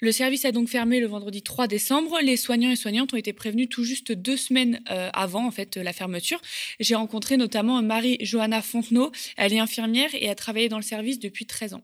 [0.00, 2.18] Le service a donc fermé le vendredi 3 décembre.
[2.22, 5.92] Les soignants et soignantes ont été prévenus tout juste deux semaines avant en fait la
[5.92, 6.40] fermeture.
[6.78, 9.12] J'ai rencontré notamment Marie-Johanna Fontenot.
[9.36, 11.82] Elle est infirmière et a travaillé dans le service depuis 13 ans.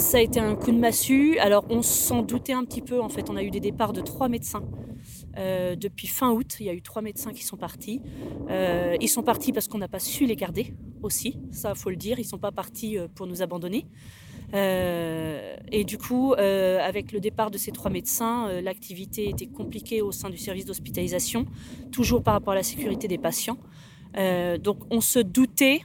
[0.00, 1.38] Ça a été un coup de massue.
[1.38, 3.00] Alors on s'en doutait un petit peu.
[3.00, 4.64] En fait, on a eu des départs de trois médecins.
[5.36, 8.00] Euh, depuis fin août, il y a eu trois médecins qui sont partis.
[8.48, 11.38] Euh, ils sont partis parce qu'on n'a pas su les garder aussi.
[11.52, 12.18] Ça, faut le dire.
[12.18, 13.86] Ils sont pas partis euh, pour nous abandonner.
[14.52, 20.28] et du coup, avec le départ de ces trois médecins, l'activité était compliquée au sein
[20.28, 21.46] du service d'hospitalisation,
[21.92, 23.58] toujours par rapport à la sécurité des patients.
[24.60, 25.82] donc on se doutait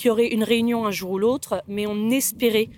[0.00, 2.70] qu'il y aurait une réunion un jour ou l'autre, mais on espérait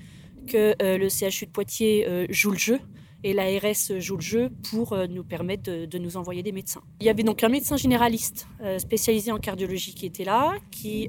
[0.48, 2.80] que euh, le CHU de Poitiers euh, joue le jeu
[3.22, 6.82] et l'ARS joue le jeu pour euh, nous permettre de, nous envoyer des médecins.
[6.98, 11.08] Il y avait donc un médecin généraliste spécialisé en cardiologie qui était là, qui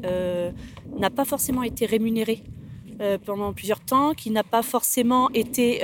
[0.99, 2.43] n'a pas forcément été rémunéré
[3.25, 5.81] pendant plusieurs temps, qui n'a pas forcément été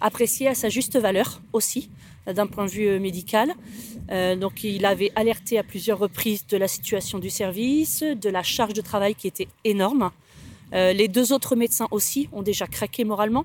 [0.00, 1.90] apprécié à sa juste valeur aussi
[2.26, 3.54] d'un point de vue médical.
[4.08, 8.74] donc il avait alerté à plusieurs reprises de la situation du service, de la charge
[8.74, 10.10] de travail qui était énorme.
[10.72, 13.44] Euh, les deux autres médecins aussi ont déjà craqué moralement,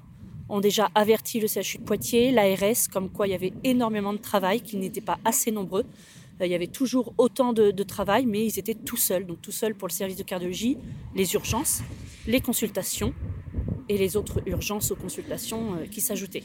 [0.49, 4.19] ont déjà averti le CHU de Poitiers, l'ARS, comme quoi il y avait énormément de
[4.19, 5.85] travail, qu'ils n'étaient pas assez nombreux.
[6.41, 9.25] Euh, il y avait toujours autant de, travail, mais ils étaient tout seuls.
[9.25, 10.77] Donc tout seuls pour le service de cardiologie,
[11.15, 11.81] les urgences,
[12.27, 13.13] les consultations
[13.89, 16.43] et les autres urgences aux consultations euh, qui s'ajoutaient.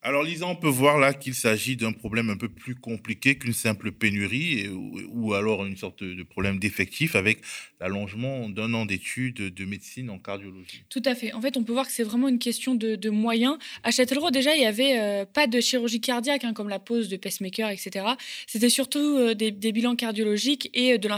[0.00, 3.52] Alors Lisa, on peut voir là qu'il s'agit d'un problème un peu plus compliqué qu'une
[3.52, 7.40] simple pénurie ou, alors une sorte de problème d'effectif avec
[7.80, 10.84] l'allongement d'un an d'études de médecine en cardiologie.
[10.88, 11.32] Tout à fait.
[11.32, 13.58] En fait, on peut voir que c'est vraiment une question de, moyens.
[13.82, 17.08] À Châtellerault, déjà, il n'y avait euh, pas de chirurgie cardiaque hein, comme la pose
[17.08, 18.06] de pacemaker, etc.
[18.46, 21.08] C'était surtout euh, des, bilans cardiologiques et de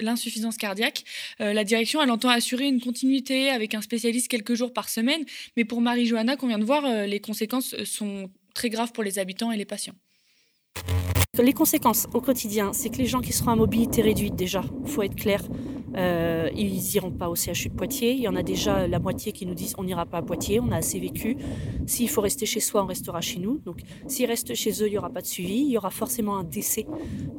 [0.00, 1.04] l'insuffisance cardiaque.
[1.40, 5.24] Euh, la direction, elle entend assurer une continuité avec un spécialiste quelques jours par semaine.
[5.58, 9.50] Mais pour Marie-Johanna, qu'on vient de voir, les conséquences sont très grave pour les habitants
[9.50, 9.94] et les patients.
[11.38, 14.90] Les conséquences au quotidien, c'est que les gens qui seront à mobilité réduite déjà, il
[14.90, 15.40] faut être clair,
[15.96, 18.12] euh, ils n'iront pas au CHU de Poitiers.
[18.12, 20.60] Il y en a déjà la moitié qui nous disent on n'ira pas à Poitiers,
[20.60, 21.38] on a assez vécu.
[21.86, 23.56] S'il faut rester chez soi, on restera chez nous.
[23.64, 26.36] Donc s'ils restent chez eux, il n'y aura pas de suivi, il y aura forcément
[26.36, 26.86] un décès.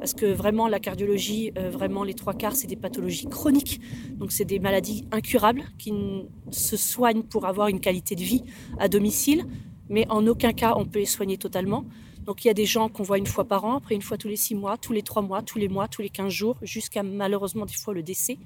[0.00, 3.80] Parce que vraiment, la cardiologie, euh, vraiment les trois quarts, c'est des pathologies chroniques.
[4.18, 5.92] Donc c'est des maladies incurables qui
[6.50, 8.42] se soignent pour avoir une qualité de vie
[8.80, 9.46] à domicile
[9.92, 11.84] mais en aucun cas on peut les soigner totalement.
[12.24, 14.16] Donc il y a des gens qu'on voit une fois par an, après une fois
[14.16, 16.56] tous les six mois, tous les trois mois, tous les mois, tous les quinze jours,
[16.62, 18.38] jusqu'à malheureusement des fois le décès.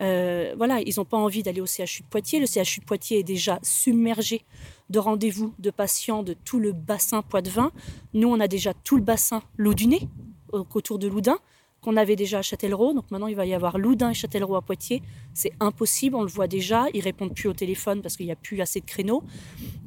[0.00, 2.40] Euh, voilà, ils n'ont pas envie d'aller au CHU de Poitiers.
[2.40, 4.42] Le CHU de Poitiers est déjà submergé
[4.90, 7.70] de rendez-vous de patients de tout le bassin Poitvin.
[8.12, 10.08] Nous, on a déjà tout le bassin Laudunais
[10.52, 11.38] autour de Loudun
[11.82, 12.94] qu'on avait déjà à Châtellerault.
[12.94, 15.02] Donc maintenant, il va y avoir Loudun et Châtellerault à Poitiers.
[15.34, 16.86] C'est impossible, on le voit déjà.
[16.94, 19.22] Ils répondent plus au téléphone parce qu'il n'y a plus assez de créneaux.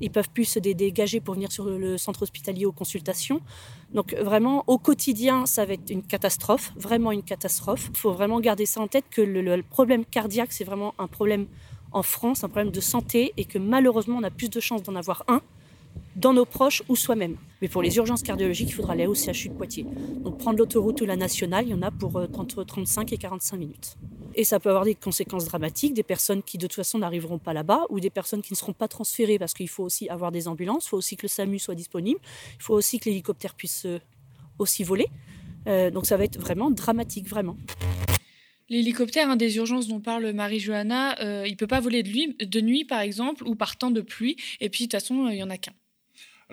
[0.01, 3.41] Ils peuvent plus se dégager pour venir sur le centre hospitalier aux consultations.
[3.93, 7.89] Donc vraiment, au quotidien, ça va être une catastrophe, vraiment une catastrophe.
[7.91, 11.47] Il faut vraiment garder ça en tête que le, problème cardiaque, c'est vraiment un problème
[11.93, 14.95] en France, un problème de santé et que malheureusement, on a plus de chances d'en
[14.95, 15.41] avoir un
[16.15, 17.37] dans nos proches ou soi-même.
[17.61, 19.85] Mais pour les urgences cardiologiques, il faudra aller au CHU de Poitiers.
[20.23, 23.17] Donc prendre l'autoroute ou la nationale, il y en a pour euh, entre 35 et
[23.17, 23.97] 45 minutes.
[24.33, 27.53] Et ça peut avoir des conséquences dramatiques, des personnes qui de toute façon n'arriveront pas
[27.53, 30.47] là-bas ou des personnes qui ne seront pas transférées parce qu'il faut aussi avoir des
[30.47, 32.19] ambulances, il faut aussi que le SAMU soit disponible,
[32.57, 33.99] il faut aussi que l'hélicoptère puisse euh,
[34.59, 35.07] aussi voler.
[35.67, 37.57] Euh, donc ça va être vraiment dramatique, vraiment.
[38.67, 42.83] L'hélicoptère, un des urgences dont parle Marie-Johanna, il ne peut pas voler de, de nuit,
[42.83, 44.37] par exemple, ou par temps de pluie.
[44.59, 45.73] Et puis, de toute façon, il n'y en a qu'un.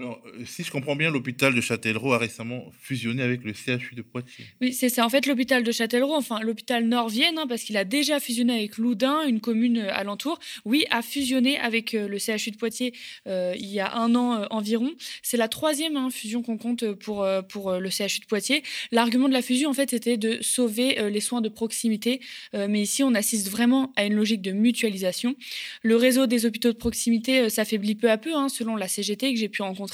[0.02, 4.02] Euh, si je comprends bien, l'hôpital de Châtellerault a récemment fusionné avec le CHU de
[4.02, 4.46] Poitiers.
[4.60, 5.04] Oui, c'est ça.
[5.06, 8.78] En fait, l'hôpital de Châtellerault, enfin l'hôpital Nord-Vienne, hein, parce qu'il a déjà fusionné avec
[8.78, 12.92] Loudun, une commune euh, alentour, oui, a fusionné avec euh, le CHU de Poitiers
[13.26, 14.90] il y a un an environ.
[15.22, 18.62] C'est la troisième hein, fusion qu'on compte pour, pour le CHU de Poitiers.
[18.90, 22.20] L'argument de la fusion, en fait, c'était de sauver les soins de proximité.
[22.52, 25.34] mais ici, on assiste vraiment à une logique de mutualisation.
[25.82, 29.38] Le réseau des hôpitaux de proximité s'affaiblit peu à peu, hein, selon la CGT que
[29.38, 29.91] j'ai pu rencontrer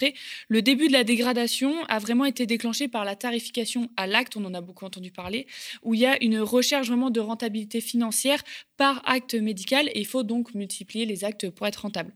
[0.49, 4.45] le début de la dégradation a vraiment été déclenché par la tarification à l'acte, on
[4.45, 5.47] en a beaucoup entendu parler,
[5.83, 8.43] où il y a une recherche vraiment de rentabilité financière
[8.79, 12.13] par acte médical et il faut donc multiplier les actes pour être rentable.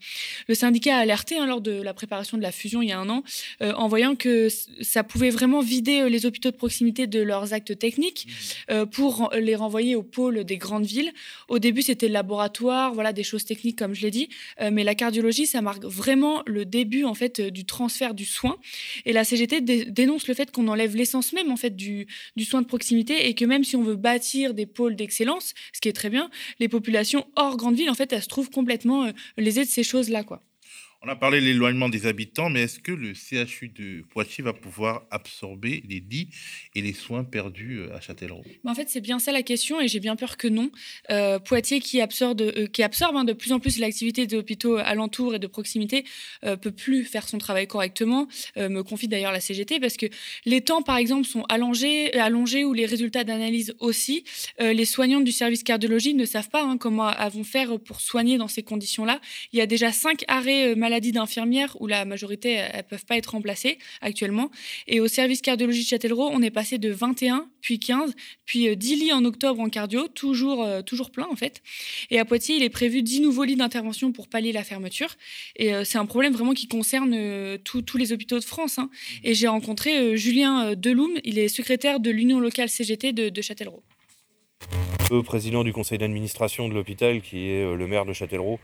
[0.46, 2.98] Le syndicat a alerté hein, lors de la préparation de la fusion il y a
[2.98, 3.24] un an
[3.60, 4.48] euh, en voyant que
[4.80, 8.72] ça pouvait vraiment vider euh, les hôpitaux de proximité de leurs actes techniques mmh.
[8.72, 11.12] euh, pour les renvoyer au pôle des grandes villes.
[11.48, 14.28] Au début, c'était le laboratoire, voilà des choses techniques comme je l'ai dit,
[14.70, 18.58] mais la cardiologie, ça marque vraiment le début en fait du transfert du soin.
[19.04, 22.62] Et la CGT dénonce le fait qu'on enlève l'essence même en fait du, du soin
[22.62, 25.92] de proximité et que même si on veut bâtir des pôles d'excellence, ce qui est
[25.92, 29.64] très bien, les populations hors grande ville, en fait, elles se trouvent complètement euh, lésées
[29.64, 30.42] de ces choses-là, quoi.
[31.04, 34.52] On a parlé de l'éloignement des habitants, mais est-ce que le CHU de Poitiers va
[34.52, 36.28] pouvoir absorber les lits
[36.76, 38.44] et les soins perdus euh, à Châtellerault?
[38.64, 40.70] En fait, c'est bien ça la question et j'ai bien peur que non.
[41.10, 45.40] Euh, Poitiers, qui absorbe, euh, hein, de plus en plus l'activité des hôpitaux alentours et
[45.40, 46.04] de proximité,
[46.44, 50.06] euh, peut plus faire son travail correctement, me confie d'ailleurs la CGT, parce que
[50.44, 54.22] les temps, par exemple, sont allongés, allongés ou les résultats d'analyse aussi.
[54.60, 58.48] les soignantes du service cardiologie ne savent pas hein, comment vont faire pour soigner dans
[58.48, 59.20] ces conditions-là.
[59.52, 63.16] Il y a déjà cinq arrêts malades maladies d'infirmières où la majorité, elles peuvent pas
[63.16, 64.50] être remplacées actuellement.
[64.86, 68.92] Et au service cardiologie de Châtellerault, on est passé de 21, puis 15, puis 10
[68.92, 71.62] euh, lits en octobre en cardio, toujours, euh, toujours plein en fait.
[72.10, 75.16] Et à Poitiers, il est prévu 10 nouveaux lits d'intervention pour pallier la fermeture.
[75.56, 77.16] Et euh, c'est un problème vraiment qui concerne
[77.64, 78.78] tous les hôpitaux de France.
[78.78, 78.90] Hein.
[79.24, 83.82] Et j'ai rencontré Julien Deloum, il est secrétaire de l'Union locale CGT de, de Châtellerault.
[85.10, 88.58] Le président du conseil d'administration de l'hôpital, qui est euh, le maire de Châtellerault,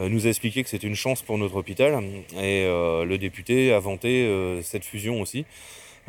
[0.00, 2.02] euh, nous a expliqué que c'était une chance pour notre hôpital.
[2.34, 4.28] Et euh, le député a vanté
[4.62, 5.44] cette fusion aussi.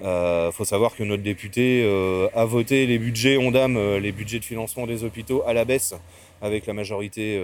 [0.01, 1.88] Il faut savoir que notre député
[2.34, 5.93] a voté les budgets ONDAM, les budgets de financement des hôpitaux à la baisse
[6.41, 7.39] avec la majorité,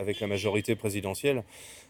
[0.00, 1.42] avec la majorité présidentielle.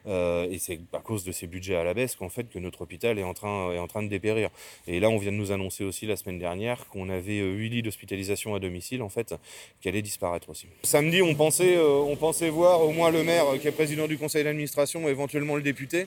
[0.08, 2.82] Euh, et c'est à cause de ces budgets à la baisse qu'en fait que notre
[2.82, 4.48] hôpital est en, train, est en train de dépérir.
[4.86, 7.68] Et là, on vient de nous annoncer aussi la semaine dernière qu'on avait 8 euh,
[7.68, 9.34] lits d'hospitalisation à domicile, en fait,
[9.80, 10.66] qui allaient disparaître aussi.
[10.82, 14.16] Samedi, on pensait, euh, on pensait voir au moins le maire qui est président du
[14.16, 16.06] conseil d'administration, éventuellement le député.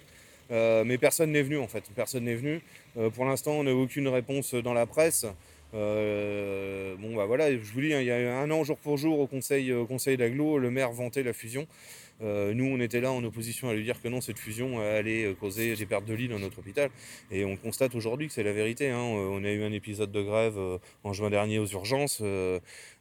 [0.50, 1.84] mais personne n'est venu en fait.
[1.96, 2.62] Personne n'est venu.
[3.16, 5.26] pour l'instant, on n'a aucune réponse dans la presse.
[5.72, 9.20] bon bah voilà, je vous dis, hein, il y a un an jour pour jour
[9.20, 11.68] au conseil, au conseil d'Aglo, le maire vantait la fusion.
[12.22, 15.26] Euh, nous, on était là en opposition à lui dire que non, cette fusion allait
[15.26, 16.90] euh, causer des pertes de lits dans notre hôpital.
[17.32, 18.90] Et on constate aujourd'hui que c'est la vérité.
[18.90, 19.00] Hein.
[19.00, 20.60] Euh, on a eu un épisode de grève
[21.04, 22.22] en juin dernier aux urgences.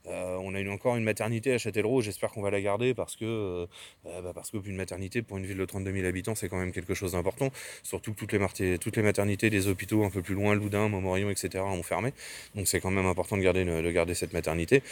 [0.07, 2.01] On a eu encore une maternité à Châtellerault.
[2.01, 3.67] J'espère qu'on va la garder parce que,
[4.05, 6.95] bah parce qu'une maternité pour une ville de 32 000 habitants, c'est quand même quelque
[6.95, 7.51] chose d'important.
[7.83, 8.25] Surtout que
[8.77, 12.13] toutes les, les maternités des hôpitaux un peu plus loin, Loudun, Montmorillon, etc., ont fermé.
[12.55, 14.83] Donc c'est quand même important de garder, de garder cette maternité.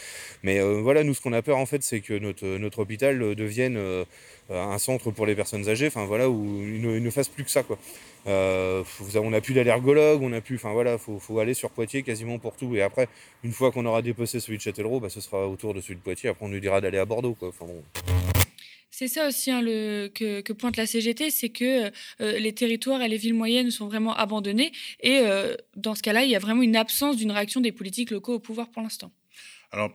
[0.43, 3.77] Mais voilà, nous, ce qu'on a peur, en fait, c'est que notre, notre hôpital devienne
[3.77, 4.05] euh,
[4.49, 7.63] un centre pour les personnes âgées, enfin voilà, où il ne, fasse plus que ça
[7.63, 7.77] quoi.
[8.27, 8.83] Euh,
[9.15, 12.39] on n'a plus d'allergologue, on a plus, enfin voilà, faut, faut aller sur Poitiers quasiment
[12.39, 12.75] pour tout.
[12.75, 13.07] Et après,
[13.43, 16.01] une fois qu'on aura déposé celui de Châtellerault, bah, ce sera autour de celui de
[16.01, 16.29] Poitiers.
[16.29, 17.51] Après, on nous dira d'aller à Bordeaux quoi.
[18.91, 23.07] C'est ça aussi hein, le, que, pointe la CGT, c'est que euh, les territoires et
[23.07, 24.71] les villes moyennes sont vraiment abandonnés.
[25.01, 25.21] Et
[25.75, 28.39] dans ce cas-là, il y a vraiment une absence d'une réaction des politiques locaux au
[28.39, 29.11] pouvoir pour l'instant.
[29.71, 29.91] Alors,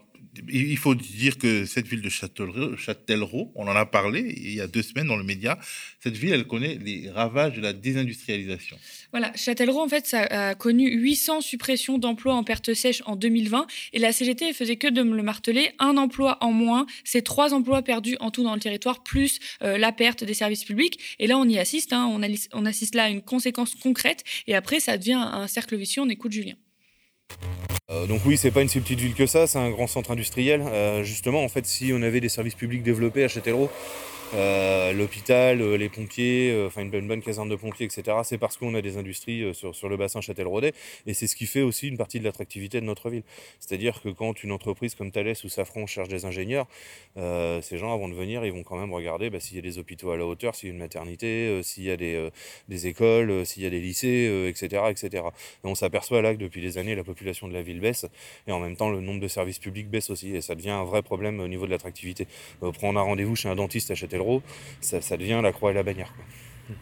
[0.48, 4.66] il faut dire que cette ville de Châtellerault, on en a parlé il y a
[4.66, 5.58] deux semaines dans le média,
[6.00, 8.76] cette ville, elle connaît les ravages de la désindustrialisation.
[9.10, 13.66] Voilà, Châtellerault, en fait, ça a connu 800 suppressions d'emplois en perte sèche en 2020,
[13.92, 17.54] et la CGT faisait que de me le marteler, un emploi en moins, c'est trois
[17.54, 20.98] emplois perdus en tout dans le territoire, plus euh, la perte des services publics.
[21.18, 22.20] Et là, on y assiste, hein, on,
[22.52, 26.02] on assiste là à une conséquence concrète, et après, ça devient un cercle vicieux.
[26.02, 26.54] On écoute Julien.
[27.90, 30.10] Euh, donc oui, c'est pas une si petite ville que ça, c'est un grand centre
[30.10, 30.62] industriel.
[30.62, 33.70] Euh, justement, en fait, si on avait des services publics développés à Châtellerault,
[34.92, 38.18] l'hôpital, euh, les pompiers, euh, enfin une, bonne caserne de pompiers, etc.
[38.24, 40.72] C'est parce qu'on a des industries sur, le bassin Châtelleraudais
[41.06, 43.22] et c'est ce qui fait aussi une partie de l'attractivité de notre ville.
[43.60, 46.66] C'est-à-dire que quand une entreprise comme Thales ou Safran cherche des ingénieurs,
[47.16, 49.78] ces gens avant de venir, ils vont quand même regarder bah, s'il y a des
[49.78, 53.62] hôpitaux à la hauteur, s'il y a une maternité, s'il y a des, écoles, s'il
[53.62, 55.24] y a des lycées, etc., etc.
[55.64, 58.06] Et on s'aperçoit là que depuis des années, la population de la ville baisse
[58.46, 60.84] et en même temps le nombre de services publics baisse aussi et ça devient un
[60.84, 62.26] vrai problème au niveau de l'attractivité.
[62.74, 63.94] prendre un rendez-vous chez un dentiste à
[64.80, 66.12] Ça, devient la croix et la bannière.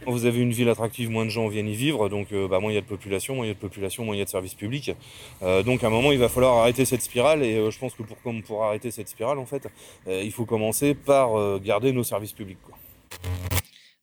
[0.06, 2.70] Vous avez une ville attractive, moins de gens viennent y vivre, donc euh, bah, moins
[2.70, 4.24] il y a de population, moins il y a de population, moins il y a
[4.24, 4.92] de services publics.
[5.42, 7.94] Euh, donc à un moment, il va falloir arrêter cette spirale, et euh, je pense
[7.94, 9.66] que pour, pour arrêter cette spirale, en fait,
[10.06, 12.58] il faut commencer par garder nos services publics.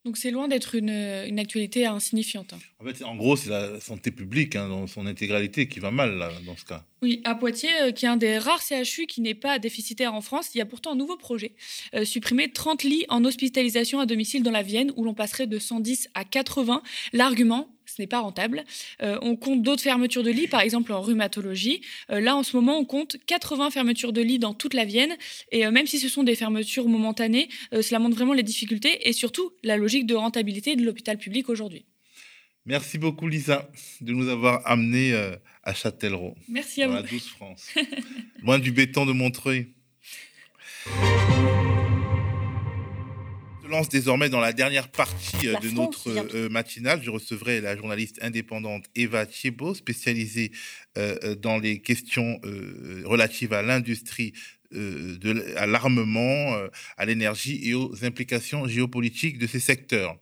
[0.06, 2.54] Donc c'est loin d'être une, actualité insignifiante.
[2.54, 2.58] Hein.
[2.80, 6.18] En fait, en gros, c'est la santé publique hein, dans son intégralité qui va mal
[6.46, 6.84] dans ce cas.
[7.02, 10.22] Oui, à Poitiers, euh, qui est un des rares CHU qui n'est pas déficitaire en
[10.22, 11.52] France, il y a pourtant un nouveau projet.
[11.94, 15.58] Euh, supprimer 30 lits en hospitalisation à domicile dans la Vienne, où l'on passerait de
[15.58, 16.82] 110 à 80.
[17.12, 18.64] L'argument, ce n'est pas rentable.
[19.02, 21.80] Euh, on compte d'autres fermetures de lits, par exemple en rhumatologie.
[22.08, 25.16] là, en ce moment, on compte 80 fermetures de lits dans toute la Vienne.
[25.52, 29.52] Et même si ce sont des fermetures momentanées, cela montre vraiment les difficultés et surtout
[29.62, 31.84] la logique de rentabilité de l'hôpital public aujourd'hui.
[32.66, 33.68] Merci beaucoup, Lisa,
[34.00, 36.36] de nous avoir amenés euh, à Châtellerault.
[36.48, 36.94] Merci à vous.
[36.94, 37.70] la douce France.
[38.42, 39.72] Loin du béton de Montreuil.
[43.70, 47.00] Lance désormais dans la dernière partie euh, de notre euh, matinale.
[47.02, 50.52] Je recevrai la journaliste indépendante Eva Thiebaud, spécialisée
[51.38, 52.40] dans les questions
[53.04, 54.32] relatives à l'industrie
[55.56, 56.54] à l'armement,
[56.96, 60.18] à l'énergie et aux implications géopolitiques de ces secteurs.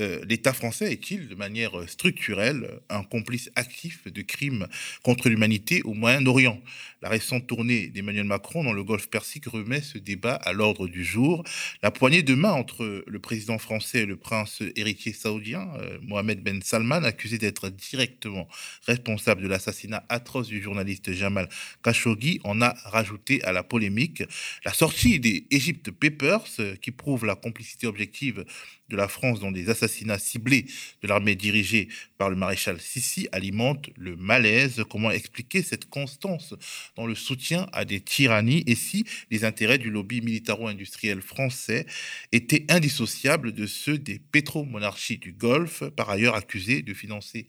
[0.00, 4.66] Euh, l'État français est-il, de manière structurelle, un complice actif de crimes
[5.02, 6.60] contre l'humanité au Moyen-Orient?
[7.02, 11.02] La récente tournée d'Emmanuel Macron dans le Golfe Persique remet ce débat à l'ordre du
[11.02, 11.42] jour.
[11.82, 16.42] La poignée de main entre le président français et le prince héritier saoudien, euh, Mohamed
[16.42, 18.46] Ben Salman, accusé d'être directement
[18.86, 21.48] responsable de l'assassinat atroce du journaliste Jamal
[21.82, 24.22] Khashoggi, en a rajouté à la polémique.
[24.66, 28.44] La sortie des Egypt Papers, euh, qui prouve la complicité objective
[28.90, 30.66] de la France dans des assassinats ciblés
[31.02, 34.84] de l'armée dirigée par le maréchal Sissi alimente le malaise.
[34.90, 36.54] Comment expliquer cette constance
[36.96, 41.86] dans le soutien à des tyrannies et si les intérêts du lobby militaro-industriel français
[42.32, 47.46] étaient indissociables de ceux des pétromonarchies du Golfe, par ailleurs accusés de financer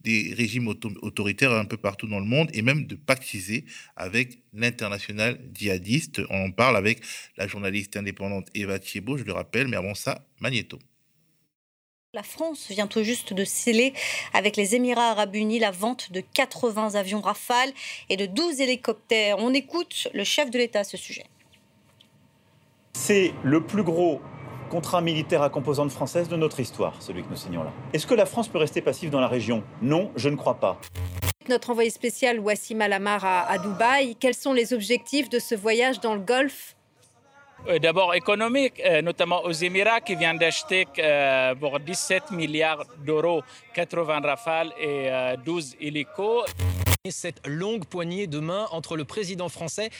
[0.00, 3.64] des régimes autoritaires un peu partout dans le monde et même de pactiser
[3.96, 6.22] avec l'international djihadiste.
[6.30, 7.00] On en parle avec
[7.36, 10.78] la journaliste indépendante Eva Thiebaud, je le rappelle, mais avant ça, Magneto.
[12.14, 13.92] La France vient tout juste de sceller
[14.32, 17.70] avec les Émirats arabes unis la vente de 80 avions Rafale
[18.08, 19.36] et de 12 hélicoptères?
[19.40, 21.26] On écoute le chef de l'État à ce sujet.
[22.94, 24.22] C'est le plus gros
[24.70, 27.74] contrat militaire à composante française de notre histoire, celui que nous signons là.
[27.92, 29.62] Est-ce que la France peut rester passive dans la région?
[29.82, 30.80] Non, je ne crois pas.
[31.50, 36.00] Notre envoyé spécial Wassim Alamar à, à Dubaï, quels sont les objectifs de ce voyage
[36.00, 36.74] dans le Golfe?
[37.80, 43.42] D'abord économique, euh, notamment aux Émirats qui viennent d'acheter euh, pour 17 milliards d'euros
[43.74, 45.08] 80 rafales et
[45.44, 46.44] 12 hélicos.
[47.08, 49.90] Cette longue poignée de main entre le président français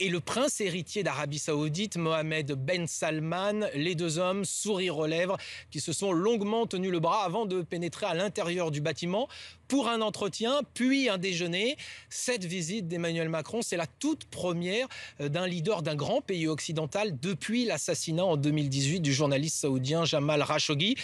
[0.00, 5.36] et le prince héritier d'Arabie Saoudite, Mohamed Ben Salman, les deux hommes, sourire aux lèvres,
[5.70, 9.28] qui se sont longuement tenus le bras avant de pénétrer à l'intérieur du bâtiment
[9.68, 11.76] pour un entretien, puis un déjeuner.
[12.10, 14.88] Cette visite d'Emmanuel Macron, c'est la toute première
[15.20, 20.44] euh, d'un leader d'un grand pays occidental depuis l'assassinat en 2018 du journaliste saoudien Jamal
[20.44, 20.96] Khashoggi.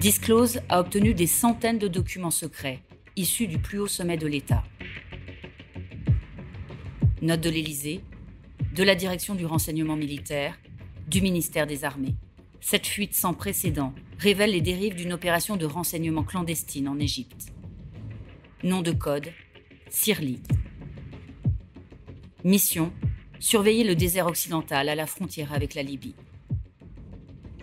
[0.00, 2.82] Disclose a obtenu des centaines de documents secrets
[3.16, 4.64] issus du plus haut sommet de l'État.
[7.20, 8.00] Note de l'Élysée,
[8.74, 10.58] de la direction du renseignement militaire,
[11.08, 12.16] du ministère des Armées.
[12.60, 17.52] Cette fuite sans précédent révèle les dérives d'une opération de renseignement clandestine en Égypte.
[18.62, 19.28] Nom de code
[19.90, 20.40] Sirli.
[22.44, 22.92] Mission
[23.42, 26.14] surveiller le désert occidental à la frontière avec la Libye.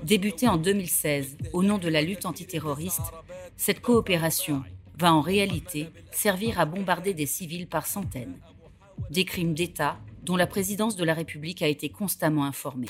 [0.03, 3.13] Débutée en 2016 au nom de la lutte antiterroriste,
[3.55, 4.63] cette coopération
[4.99, 8.37] va en réalité servir à bombarder des civils par centaines
[9.09, 12.89] des crimes d'État dont la présidence de la République a été constamment informée.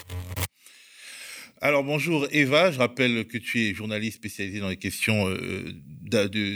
[1.62, 5.72] Alors bonjour Eva, je rappelle que tu es journaliste spécialisée dans les questions euh,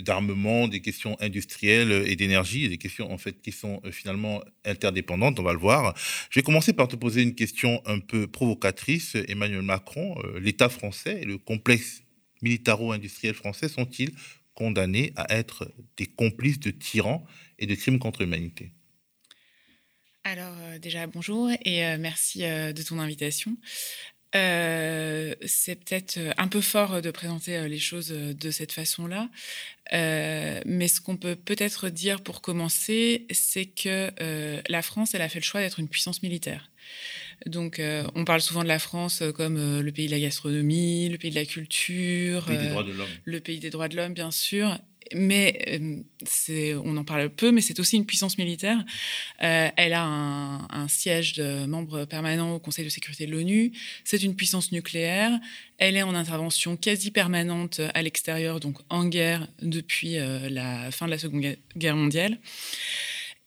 [0.01, 5.39] d'armement, des questions industrielles et d'énergie, des questions en fait qui sont euh, finalement interdépendantes,
[5.39, 5.93] on va le voir.
[6.31, 9.17] Je vais commencer par te poser une question un peu provocatrice.
[9.27, 12.03] Emmanuel Macron, euh, l'État français et le complexe
[12.41, 14.13] militaro-industriel français sont-ils
[14.53, 17.25] condamnés à être des complices de tyrans
[17.59, 18.71] et de crimes contre l'humanité
[20.23, 23.57] alors euh, déjà bonjour et euh, merci euh, de ton invitation.
[24.33, 29.29] c'est peut-être un peu fort de présenter les choses de cette façon-là,
[29.91, 34.11] mais ce qu'on peut peut-être dire pour commencer, c'est que
[34.67, 36.71] la France, elle a fait le choix d'être une puissance militaire.
[37.45, 37.81] Donc,
[38.15, 41.35] on parle souvent de la France comme le pays de la gastronomie, le pays de
[41.35, 42.45] la culture,
[43.25, 44.77] le pays des droits de l'homme, bien sûr
[45.13, 45.81] mais
[46.49, 48.83] euh, on en parle peu, mais c'est aussi une puissance militaire.
[49.43, 53.71] Euh, elle a un, siège de membre permanent au Conseil de sécurité de l'ONU.
[54.03, 55.31] C'est une puissance nucléaire.
[55.77, 61.05] Elle est en intervention quasi permanente à l'extérieur, donc en guerre depuis euh, la fin
[61.05, 62.37] de la Seconde Guerre mondiale.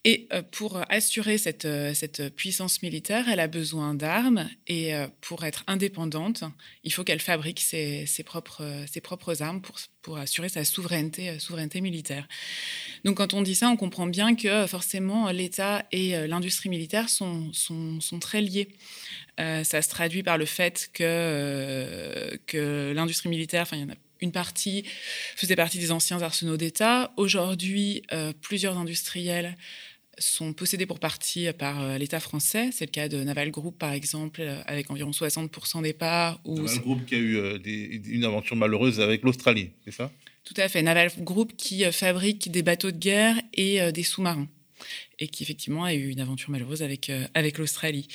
[0.09, 4.47] Et euh, pour assurer cette, euh, cette, puissance militaire, elle a besoin d'armes.
[4.65, 6.45] Et euh, pour être indépendante,
[6.85, 11.37] il faut qu'elle fabrique ses, ses, propres, ses propres armes pour, pour assurer sa souveraineté,
[11.39, 12.25] souveraineté militaire.
[13.03, 17.51] Donc quand on dit ça, on comprend bien que forcément l'État et l'industrie militaire sont,
[17.51, 18.69] sont, très liés.
[19.37, 23.97] ça se traduit par le fait que, que l'industrie militaire, enfin il y en a
[24.19, 24.83] une partie
[25.35, 27.13] faisait partie des anciens arsenaux d'État.
[27.17, 28.01] Aujourd'hui,
[28.41, 29.55] plusieurs industriels
[30.19, 32.69] sont possédés pour partie par euh, l'État français.
[32.71, 36.39] C'est le cas de Naval Group, par exemple, euh, avec environ 60% des parts.
[36.45, 40.11] Naval Group qui a eu euh, une aventure malheureuse avec l'Australie, c'est ça?
[40.43, 40.81] Tout à fait.
[40.81, 44.47] Naval Group qui fabrique des bateaux de guerre et des sous-marins.
[45.19, 48.07] Et qui, effectivement, a eu une aventure malheureuse avec, avec l'Australie.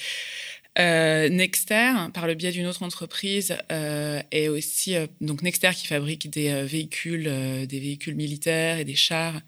[0.79, 7.25] Nexter, par le biais d'une autre entreprise, est aussi donc Nexter qui fabrique des véhicules,
[7.67, 9.39] des véhicules militaires et des chars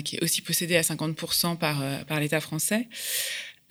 [0.00, 2.88] qui est aussi possédé à 50% par, euh, par l'État français.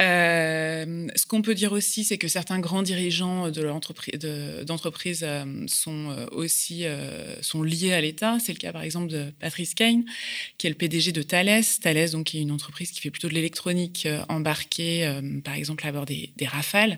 [0.02, 3.62] Euh, ce qu'on peut dire aussi, c'est que certains grands dirigeants de
[4.64, 6.86] d'entreprises euh, sont euh, aussi
[7.42, 8.38] sont liés à l'État.
[8.44, 10.04] C'est le cas par exemple de Patrice Kane,
[10.58, 11.64] qui est le PDG de Thales.
[11.82, 16.06] Thales, donc, est une entreprise qui fait plutôt de l'électronique embarquée, par exemple à bord
[16.06, 16.98] des, Rafales,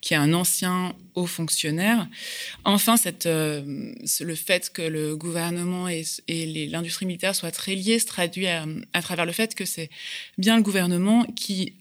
[0.00, 2.06] qui est un ancien haut fonctionnaire.
[2.64, 2.94] Enfin,
[3.24, 9.26] le fait que le gouvernement et, l'industrie militaire soient très liés se traduit à, travers
[9.26, 9.90] le fait que c'est
[10.38, 11.74] bien le gouvernement qui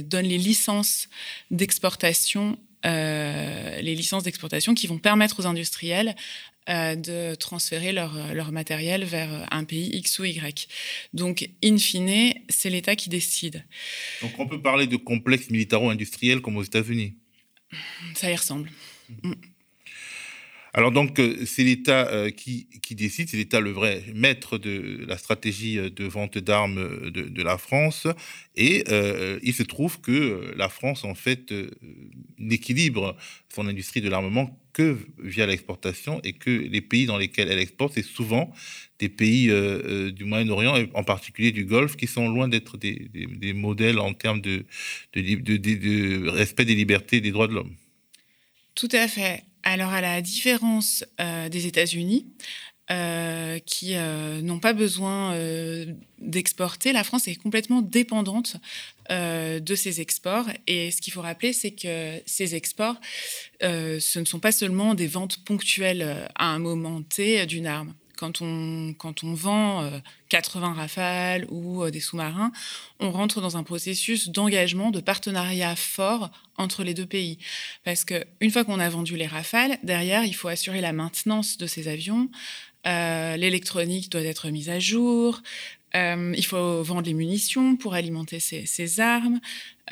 [0.00, 1.08] donne les licences
[1.50, 6.16] d'exportation, euh, les licences d'exportation qui vont permettre aux industriels
[6.68, 10.68] euh, de transférer leur, leur, matériel vers un pays X ou Y.
[11.12, 13.64] Donc, in fine, c'est l'État qui décide.
[14.20, 17.16] Donc, on peut parler de complexe militaro-industriel comme aux États-Unis?
[18.14, 18.70] Ça y ressemble.
[19.22, 19.32] Mm.
[20.74, 25.18] Alors donc, euh, c'est l'État euh, qui, décide, c'est l'État le vrai maître de la
[25.18, 28.06] stratégie euh, de vente d'armes de, la France.
[28.56, 28.84] Et
[29.42, 31.52] il se trouve que la France, en fait,
[32.38, 33.16] n'équilibre
[33.48, 37.94] son industrie de l'armement que via l'exportation et que les pays dans lesquels elle exporte,
[37.94, 38.52] c'est souvent
[38.98, 39.48] des pays
[40.12, 44.40] du Moyen-Orient et en particulier du Golfe qui sont loin d'être des, modèles en termes
[44.40, 44.64] de,
[45.14, 47.74] de, de respect des libertés et des droits de l'homme.
[48.74, 49.42] Tout à fait.
[49.62, 52.26] Alors, à la différence euh, des États-Unis,
[52.90, 53.94] euh, qui
[54.42, 55.34] n'ont pas besoin
[56.18, 56.92] d'exporter.
[56.92, 58.56] La France est complètement dépendante
[59.08, 60.46] de ces exports.
[60.66, 62.96] Et ce qu'il faut rappeler, c'est que ces exports,
[63.60, 68.40] ce ne sont pas seulement des ventes ponctuelles à un moment T d'une arme quand
[68.40, 69.90] on, quand on vend
[70.28, 72.52] 80 euh, rafales ou euh, des sous-marins,
[73.00, 77.38] on rentre dans un processus d'engagement, de partenariat fort entre les deux pays.
[77.82, 81.66] Parce qu'une fois qu'on a vendu les rafales, derrière, il faut assurer la maintenance de
[81.66, 82.30] ces avions.
[82.86, 85.42] Euh, l'électronique doit être mise à jour,
[85.96, 89.40] euh, il faut vendre les munitions pour alimenter ces, armes.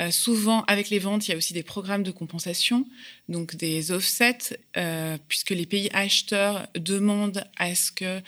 [0.01, 2.87] Euh, souvent, avec les ventes, il y a aussi des programmes de compensation,
[3.29, 8.21] donc des offsets, euh, puisque les pays acheteurs demandent à ce que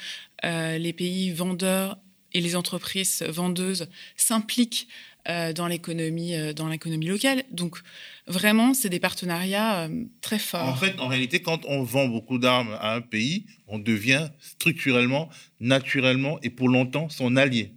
[0.44, 1.98] les pays vendeurs
[2.32, 4.88] et les entreprises vendeuses s'impliquent
[5.26, 7.44] dans l'économie dans l'économie locale.
[7.50, 7.78] Donc
[8.26, 9.88] vraiment, c'est des partenariats
[10.20, 10.68] très forts.
[10.68, 15.28] En fait, en réalité, quand on vend beaucoup d'armes à un pays, on devient structurellement,
[15.60, 17.72] naturellement et pour longtemps son allié.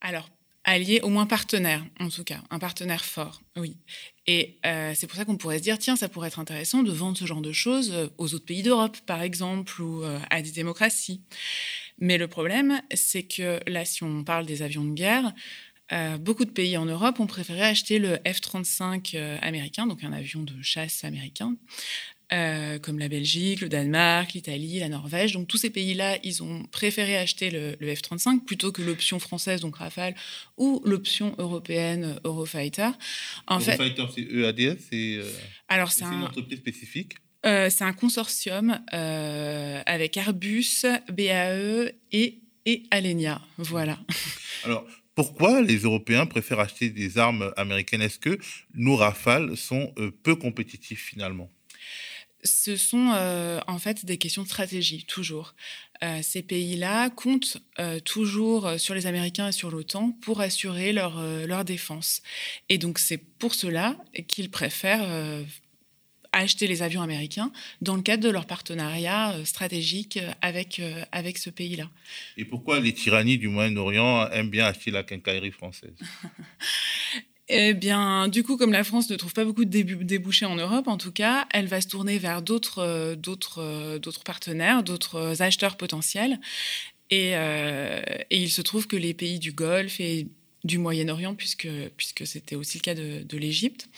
[0.00, 0.30] Alors,
[0.64, 3.76] allié, au moins partenaire, en tout cas, un partenaire fort, oui.
[4.26, 4.60] Et
[4.94, 7.24] c'est pour ça qu'on pourrait se dire, tiens, ça pourrait être intéressant de vendre ce
[7.24, 11.22] genre de choses aux autres pays d'Europe, par exemple, ou à des démocraties.
[12.00, 15.32] Mais le problème, c'est que là, si on parle des avions de guerre,
[15.92, 20.12] euh, beaucoup de pays en Europe ont préféré acheter le F-35 euh, américain, donc un
[20.12, 21.56] avion de chasse américain,
[22.30, 25.32] euh, comme la Belgique, le Danemark, l'Italie, la Norvège.
[25.32, 29.76] Donc tous ces pays-là, ils ont préféré acheter le, F-35 plutôt que l'option française, donc
[29.76, 30.14] Rafale,
[30.58, 32.90] ou l'option européenne Eurofighter.
[33.46, 35.20] En Eurofighter, c'est EADS C'est
[35.68, 37.14] Alors, c'est une entreprise spécifique
[37.44, 43.40] C'est un consortium avec Airbus, BAE et, et Alenia.
[43.56, 43.98] Voilà.
[44.64, 44.84] Alors,
[45.18, 48.02] pourquoi les Européens préfèrent acheter des armes américaines?
[48.02, 48.38] Est-ce que
[48.74, 51.50] nos rafales sont euh, peu compétitifs finalement?
[52.44, 55.56] Ce sont euh, en fait des questions de stratégie, toujours.
[56.04, 57.58] Euh, ces pays-là comptent
[58.04, 62.22] toujours sur les Américains et sur l'OTAN pour assurer leur, leur défense.
[62.68, 63.96] Et donc c'est pour cela
[64.28, 65.44] qu'ils préfèrent
[66.32, 71.04] acheter les avions américains dans le cadre de leur partenariat euh, stratégique euh, avec, euh,
[71.12, 71.88] avec ce pays-là.
[72.36, 75.94] Et pourquoi les tyrannies du Moyen-Orient aiment bien acheter la quincaillerie française?
[77.50, 79.70] Eh bien, du coup, comme la France ne trouve pas beaucoup de
[80.02, 84.82] débouchés en Europe, en tout cas, elle va se tourner vers d'autres, d'autres, d'autres partenaires,
[84.82, 86.40] d'autres acheteurs potentiels.
[87.08, 90.26] Et, et, il se trouve que les pays du Golfe et
[90.64, 93.88] du Moyen-Orient, puisque, puisque c'était aussi le cas de, de l'Égypte,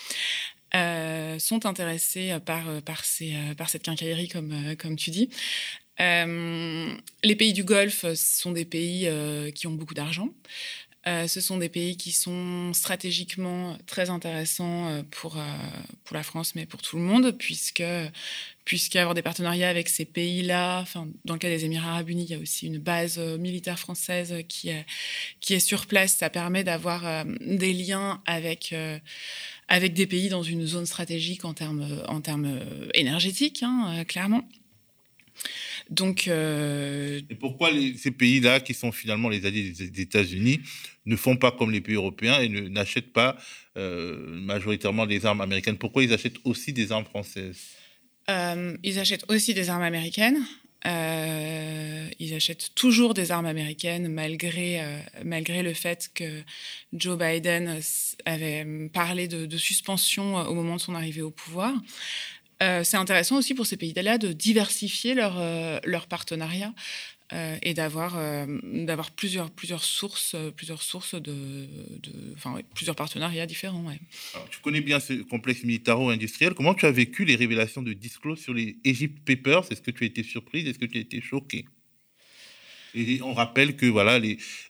[0.74, 5.28] euh, sont intéressés par, euh, par, euh, par cette quincaillerie, comme, comme tu dis.
[5.98, 9.08] les pays du Golfe sont des pays
[9.54, 10.28] qui ont beaucoup d'argent.
[11.06, 15.36] ce sont des pays qui sont stratégiquement très intéressants pour,
[16.04, 17.82] pour la France, mais pour tout le monde, puisque
[18.64, 20.84] puisqu'avoir des partenariats avec ces pays-là,
[21.24, 24.34] dans le cas des Émirats arabes unis, il y a aussi une base militaire française
[24.48, 24.70] qui
[25.40, 26.12] qui est sur place.
[26.12, 28.74] Ça permet d'avoir des liens avec,
[29.70, 32.60] avec des pays dans une zone stratégique en termes, en termes
[32.92, 34.46] énergétiques, hein, euh, clairement.
[35.88, 40.60] Donc, euh, Et pourquoi ces pays-là, qui sont finalement les alliés des, États-Unis,
[41.06, 43.38] ne font pas comme les pays européens et n'achètent pas
[43.76, 45.78] euh, majoritairement des armes américaines?
[45.78, 47.70] Pourquoi ils achètent aussi des armes françaises?
[48.84, 50.44] Ils achètent aussi des armes américaines.
[50.86, 56.42] Euh, ils achètent toujours des armes américaines malgré, euh, malgré le fait que
[56.94, 57.80] Joe Biden
[58.24, 61.74] avait parlé de, suspension au moment de son arrivée au pouvoir.
[62.62, 65.40] Euh, c'est intéressant aussi pour ces pays-là de diversifier leur,
[65.84, 66.72] leur partenariat.
[67.32, 71.68] Euh, et d'avoir euh, d'avoir plusieurs plusieurs sources euh, plusieurs sources de,
[72.34, 73.84] enfin plusieurs partenariats différents.
[74.50, 76.54] tu connais bien ce complexe militaro-industriel.
[76.54, 79.70] Comment tu as vécu les révélations de Disclose sur les Egypt Papers?
[79.70, 80.66] Est-ce que tu as été surprise?
[80.66, 81.66] Est-ce que tu as été choquée?
[83.22, 84.20] On rappelle que voilà,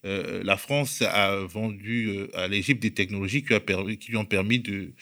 [0.04, 4.92] euh, la France a vendu euh, à l'Égypte des technologies qui, lui ont permis de,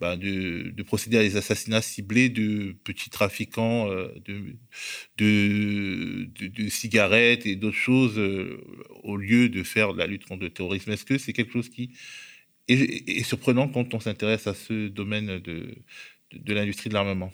[0.00, 4.14] bah, de, de, procéder à des assassinats ciblés de petits trafiquants euh,
[5.16, 8.20] de, cigarettes et d'autres choses
[9.02, 10.90] au lieu de faire la lutte contre le terrorisme.
[10.92, 11.92] Est-ce que c'est quelque chose qui
[12.68, 15.74] est, surprenant quand on s'intéresse à ce domaine de,
[16.46, 17.32] l'industrie de l'armement?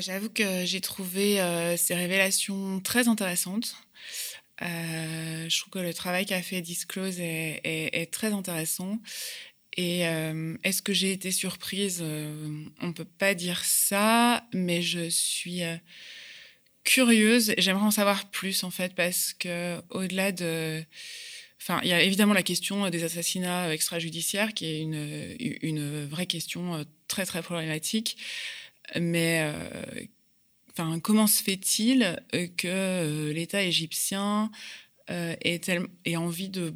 [0.00, 1.36] J'avoue que j'ai trouvé
[1.76, 3.76] ces révélations très intéressantes.
[4.62, 8.98] Euh, je trouve que le travail qu'a fait Disclose est, très intéressant.
[9.76, 12.00] Et euh, est-ce que j'ai été surprise?
[12.02, 15.62] Euh, On ne peut pas dire ça, mais je suis
[16.84, 17.54] curieuse.
[17.58, 20.84] J'aimerais en savoir plus, en fait, parce que au-delà de...
[21.60, 26.26] Enfin, il y a évidemment la question des assassinats extrajudiciaires, qui est une, une vraie
[26.26, 28.18] question très, très problématique.
[29.00, 29.50] Mais
[31.02, 32.16] comment se fait-il
[32.56, 34.50] que l'État égyptien
[35.08, 35.60] ait,
[36.04, 36.74] ait envie de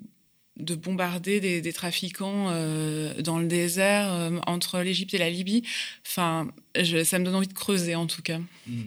[0.58, 5.62] de bombarder des, trafiquants euh, dans le désert euh, entre l'Égypte et la Libye.
[6.06, 6.48] Enfin,
[7.04, 8.38] ça me donne envie de creuser en tout cas.
[8.66, 8.82] Hmm.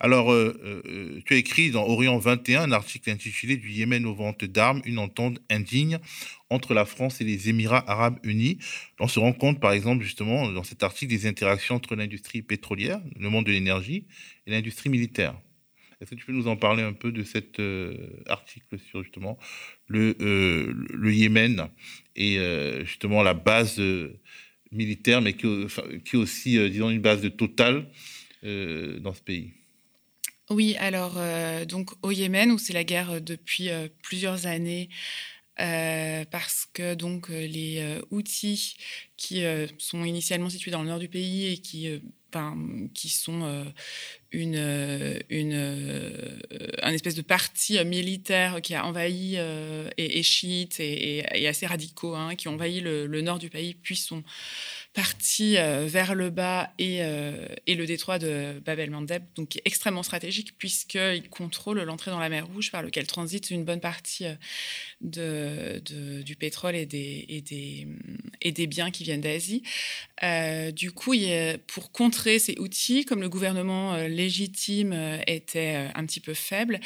[0.00, 4.44] Alors, euh, tu as écrit dans Orient 21 un article intitulé Du Yémen aux ventes
[4.44, 5.98] d'armes, une entente indigne
[6.50, 8.58] entre la France et les Émirats arabes unis.
[9.00, 13.00] On se rend compte, par exemple, justement, dans cet article, des interactions entre l'industrie pétrolière,
[13.18, 14.06] le monde de l'énergie,
[14.46, 15.34] et l'industrie militaire.
[16.00, 17.60] Est-ce que tu peux nous en parler un peu de cet
[18.28, 19.36] article sur justement
[19.88, 21.68] le, euh, Yémen
[22.14, 24.20] et euh, justement la base euh,
[24.70, 27.86] militaire, mais qui, est aussi, disons, une base de Total
[28.42, 29.52] dans ce pays?
[30.50, 31.18] Oui, alors
[31.66, 33.68] donc au Yémen où c'est la guerre depuis
[34.02, 34.88] plusieurs années.
[35.56, 38.76] parce que donc les outils
[39.16, 39.42] qui
[39.78, 41.88] sont initialement situés dans le nord du pays et qui
[42.94, 43.64] qui sont euh,
[44.32, 46.38] une, euh, une, euh,
[46.82, 52.34] un espèce de parti militaire qui a envahi et, et, chiite et, assez radicaux, hein,
[52.34, 54.22] qui ont envahi le, nord du pays, puis sont
[54.98, 60.02] partie euh, vers le bas et, euh, et le détroit de Bab el-Mandeb, donc extrêmement
[60.02, 65.78] stratégique puisqu'il contrôle l'entrée dans la mer Rouge par lequel transite une bonne partie euh,
[65.80, 67.86] de, du pétrole et des, et des,
[68.42, 69.62] et des biens qui viennent d'Asie.
[70.72, 74.94] du coup, il pour contrer ces outils, comme le gouvernement légitime
[75.26, 76.80] était un petit peu faible,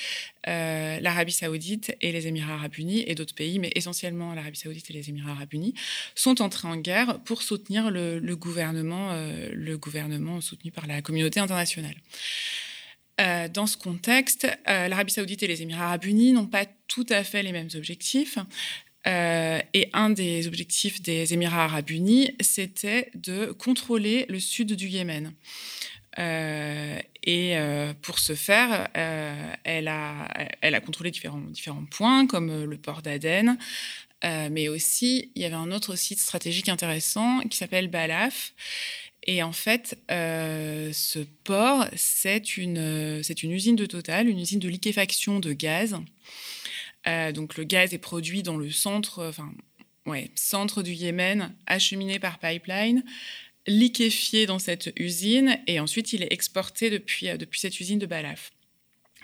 [0.46, 4.92] l'Arabie saoudite et les Émirats arabes unis et d'autres pays, mais essentiellement l'Arabie saoudite et
[4.92, 5.74] les Émirats arabes unis,
[6.14, 11.40] sont entrés en guerre pour soutenir le gouvernement, euh, le gouvernement soutenu par la communauté
[11.40, 11.94] internationale.
[13.20, 17.06] Euh, dans ce contexte, euh, l'Arabie saoudite et les Émirats arabes unis n'ont pas tout
[17.10, 18.38] à fait les mêmes objectifs.
[19.04, 25.32] et un des objectifs des Émirats arabes unis, c'était de contrôler le sud du Yémen.
[26.18, 27.56] Et
[28.02, 30.28] pour ce faire, elle, a,
[30.60, 33.56] elle a contrôlé différents, différents points, comme le port d'Aden,
[34.24, 38.54] euh, mais aussi, il y avait un autre site stratégique intéressant qui s'appelle Balaf.
[39.24, 44.58] Et en fait, euh, ce port, c'est une, c'est une usine de Total, une usine
[44.58, 45.96] de liquéfaction de gaz.
[47.06, 49.52] Euh, donc le gaz est produit dans le centre, enfin,
[50.06, 53.04] ouais, centre du Yémen, acheminé par pipeline,
[53.66, 58.52] liquéfié dans cette usine, et ensuite il est exporté depuis, depuis cette usine de Balaf.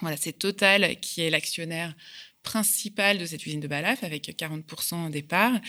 [0.01, 1.95] Voilà, c'est Total qui est l'actionnaire
[2.43, 5.61] principal de cette usine de Balaf avec 40% des parts.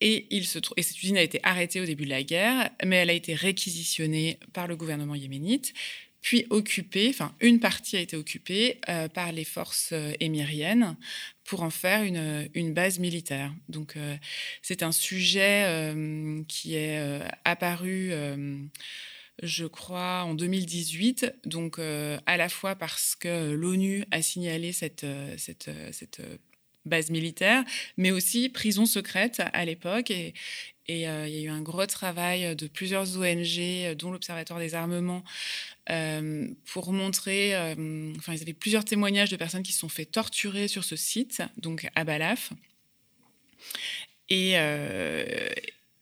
[0.00, 2.96] Et, il se et cette usine a été arrêtée au début de la guerre, mais
[2.96, 5.74] elle a été réquisitionnée par le gouvernement yéménite,
[6.20, 10.96] puis occupée, enfin une partie a été occupée euh, par les forces euh, émiriennes
[11.48, 13.52] pour en faire une, une base militaire.
[13.68, 14.16] Donc euh,
[14.60, 15.94] c'est un sujet
[16.46, 18.12] qui est apparu
[19.42, 21.34] je crois, en 2018.
[21.44, 26.20] Donc, euh, à la fois parce que l'ONU a signalé cette, euh, cette, euh, cette,
[26.84, 27.64] base militaire,
[27.98, 30.10] mais aussi prison secrète à l'époque.
[30.10, 30.32] Et,
[30.88, 35.22] et il y a eu un gros travail de plusieurs ONG, dont l'Observatoire des armements,
[36.64, 37.54] pour montrer.
[38.16, 41.42] enfin, ils avaient plusieurs témoignages de personnes qui se sont fait torturer sur ce site,
[41.58, 42.52] donc à Balaf.
[44.30, 44.56] Et,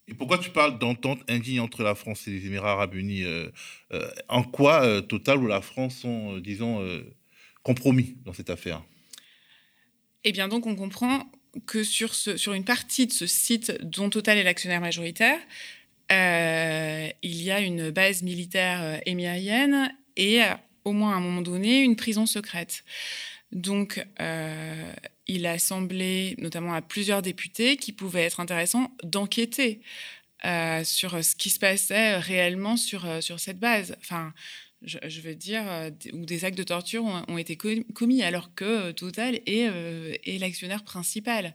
[0.08, 3.50] et pourquoi tu parles d'entente indigne entre la France et les Émirats arabes unis euh,
[3.92, 6.86] euh, En quoi euh, Total ou la France sont, disons,
[7.62, 8.82] compromis dans cette affaire?
[10.22, 11.28] Eh bien, donc, on comprend
[11.64, 12.12] que sur,
[12.52, 15.38] une partie de ce site dont Total est l'actionnaire majoritaire,
[16.10, 20.40] il y a une base militaire émirienne et,
[20.84, 22.84] au moins à un moment donné, une prison secrète.
[23.52, 24.92] Donc, euh,
[25.26, 29.80] il a semblé, notamment à plusieurs députés, qu'il pouvait être intéressant d'enquêter
[30.44, 33.96] euh, sur ce qui se passait réellement sur, euh, sur cette base.
[34.00, 34.32] Enfin,
[34.86, 35.64] je, veux dire,
[36.12, 39.68] où des actes de torture ont, été commis, alors que Total est,
[40.24, 41.54] est l'actionnaire principal.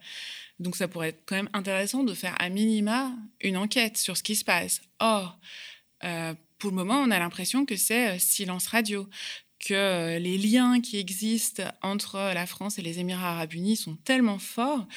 [0.60, 3.12] Donc, ça pourrait être quand même intéressant de faire à minima
[3.42, 4.82] une enquête sur ce qui se passe.
[5.00, 5.40] Or,
[6.60, 9.10] pour le moment, on a l'impression que c'est silence radio,
[9.62, 13.96] que euh, les liens qui existent entre la France et les Émirats arabes unis sont
[13.96, 14.88] tellement forts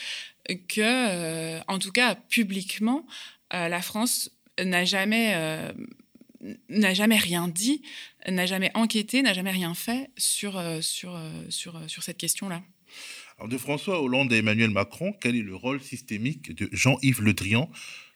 [0.68, 3.06] que, euh, en tout cas publiquement,
[3.52, 4.30] euh, la France
[4.62, 5.34] n'a jamais,
[6.68, 7.82] n'a jamais rien dit,
[8.28, 11.18] n'a jamais enquêté, n'a jamais rien fait sur, sur,
[11.48, 12.62] sur, sur cette question-là.
[13.38, 17.34] Alors de François Hollande et Emmanuel Macron, quel est le rôle systémique de Jean-Yves Le
[17.34, 17.70] Drian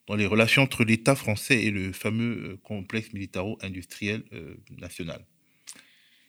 [0.06, 4.22] dans les relations entre l'État français et le fameux complexe militaro-industriel
[4.78, 5.24] national?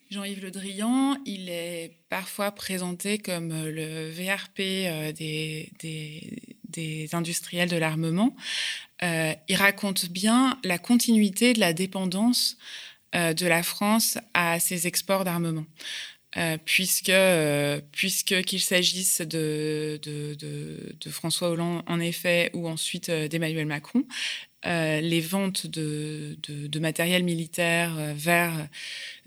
[0.10, 5.72] Jean-Yves Le Drian, il est parfois présenté comme euh, le VRP euh, des,
[6.64, 8.36] des, industriels de l'armement.
[9.04, 12.58] Euh, il raconte bien la continuité de la dépendance
[13.14, 15.66] de la France à ses exports d'armement.
[16.66, 17.12] puisque,
[17.92, 20.00] puisque qu'il s'agisse de,
[21.10, 24.04] François Hollande en effet ou ensuite d'Emmanuel Macron,
[24.66, 28.68] euh, les ventes de, matériel militaire euh, vers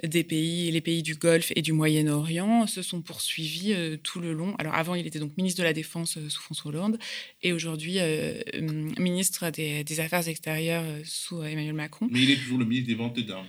[0.02, 4.34] des pays, les pays du Golfe et du Moyen-Orient se sont poursuivies euh, tout le
[4.34, 4.54] long.
[4.56, 6.98] Alors avant, il était donc ministre de la Défense sous François Hollande
[7.42, 7.98] et aujourd'hui
[8.98, 12.08] ministre des, Affaires extérieures sous Emmanuel Macron.
[12.10, 13.46] Mais il est toujours le ministre des ventes d'armes.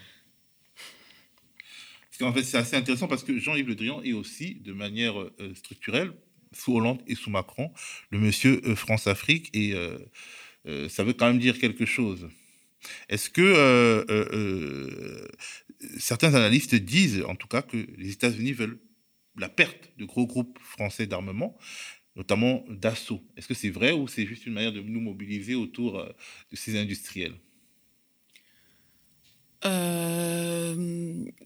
[2.22, 5.16] En fait, c'est assez intéressant parce que Jean-Yves Le Drian est aussi, de manière
[5.56, 6.14] structurelle,
[6.54, 7.72] sous Hollande et sous Macron,
[8.12, 9.74] le monsieur France-Afrique et
[10.68, 12.30] euh, ça veut quand même dire quelque chose.
[13.10, 15.28] Est-ce que euh, euh,
[15.98, 18.80] certains analystes disent, en tout cas, que les États-Unis veulent
[19.38, 21.58] la perte de gros groupes français d'armement,
[22.16, 26.04] notamment d'assaut Est-ce que c'est vrai ou c'est juste une manière de nous mobiliser autour
[26.04, 27.36] de ces industriels?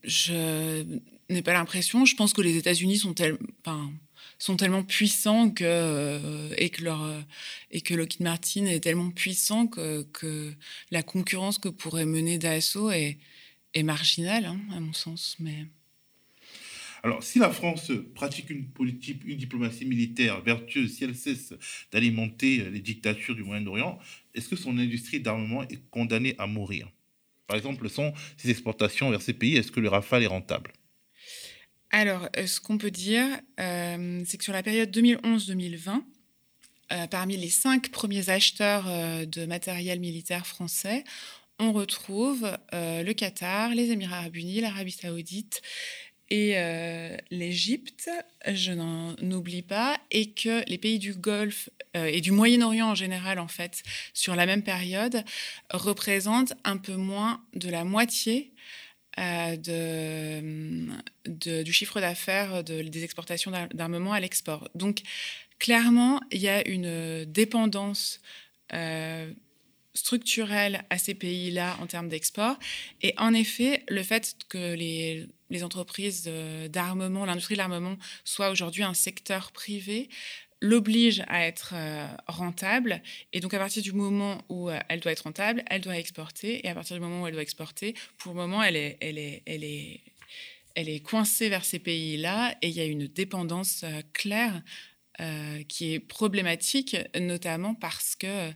[0.03, 0.83] Je
[1.29, 2.03] n'ai pas l'impression.
[2.05, 3.37] Je pense que les États-Unis sont tellement
[4.39, 7.21] sont tellement puissants que, euh, et, que leur, euh,
[7.71, 10.53] et que Lockheed Martin est tellement puissant que,
[10.91, 13.17] la concurrence que pourrait mener Dassault est,
[13.73, 15.35] est marginale, hein, à mon sens.
[15.39, 15.65] Mais...
[17.03, 21.53] Alors, si la France pratique une politique, une diplomatie militaire vertueuse, si elle cesse
[21.91, 23.99] d'alimenter les dictatures du Moyen-Orient,
[24.33, 26.91] est-ce que son industrie d'armement est condamnée à mourir?
[27.47, 30.73] Par exemple, sont ses exportations vers ces pays, est-ce que le Rafale est rentable?
[31.91, 33.25] Alors, euh, ce qu'on peut dire,
[33.59, 36.03] euh, c'est que sur la période 2011-2020,
[36.91, 38.85] euh, parmi les cinq premiers acheteurs
[39.27, 41.03] de matériel militaire français,
[41.59, 45.61] on retrouve le Qatar, les Émirats arabes unis, l'Arabie saoudite
[46.29, 46.55] et
[47.31, 48.11] l'Égypte,
[48.45, 53.39] je n'en oublie pas, et que les pays du Golfe et du Moyen-Orient en général,
[53.39, 53.81] en fait,
[54.13, 55.23] sur la même période,
[55.71, 58.53] représentent un peu moins de la moitié
[59.19, 60.41] euh,
[61.25, 64.69] du chiffre d'affaires des exportations d'armement à l'export.
[64.75, 65.01] Donc,
[65.59, 68.21] clairement, il y a une dépendance
[68.73, 69.31] euh,
[69.93, 72.57] structurelle à ces pays-là en termes d'export.
[73.01, 75.27] Et en effet, le fait que les,
[75.63, 76.29] entreprises
[76.69, 80.09] d'armement, l'industrie de l'armement, soit aujourd'hui un secteur privé,
[80.61, 83.01] l'oblige à être euh, rentable.
[83.33, 86.65] Et donc, à partir du moment où euh, elle doit être rentable, elle doit exporter.
[86.65, 89.17] Et à partir du moment où elle doit exporter, pour le moment, elle est, elle
[89.17, 90.01] est, elle est,
[90.75, 92.55] elle est coincée vers ces pays-là.
[92.61, 94.61] Et il y a une dépendance euh, claire
[95.67, 98.51] qui est problématique, notamment parce que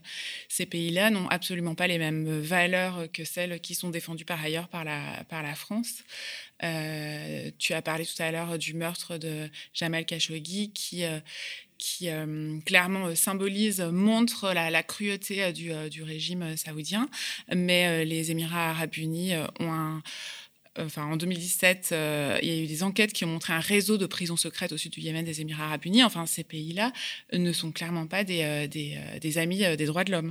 [0.48, 4.68] ces pays-là n'ont absolument pas les mêmes valeurs que celles qui sont défendues par ailleurs
[4.68, 6.04] par la, par la France.
[6.60, 11.04] tu as parlé tout à l'heure du meurtre de Jamal Khashoggi qui,
[11.82, 17.08] qui euh, clairement euh, symbolise, montre la, cruauté euh, du, régime saoudien.
[17.54, 20.02] Mais les Émirats arabes unis ont un...
[20.78, 21.88] Enfin, en 2017,
[22.42, 24.78] il y a eu des enquêtes qui ont montré un réseau de prisons secrètes au
[24.78, 26.02] sud du Yémen des Émirats arabes unis.
[26.02, 26.94] Enfin, ces pays-là
[27.34, 28.68] ne sont clairement pas des,
[29.20, 30.28] des, amis des droits de l'homme.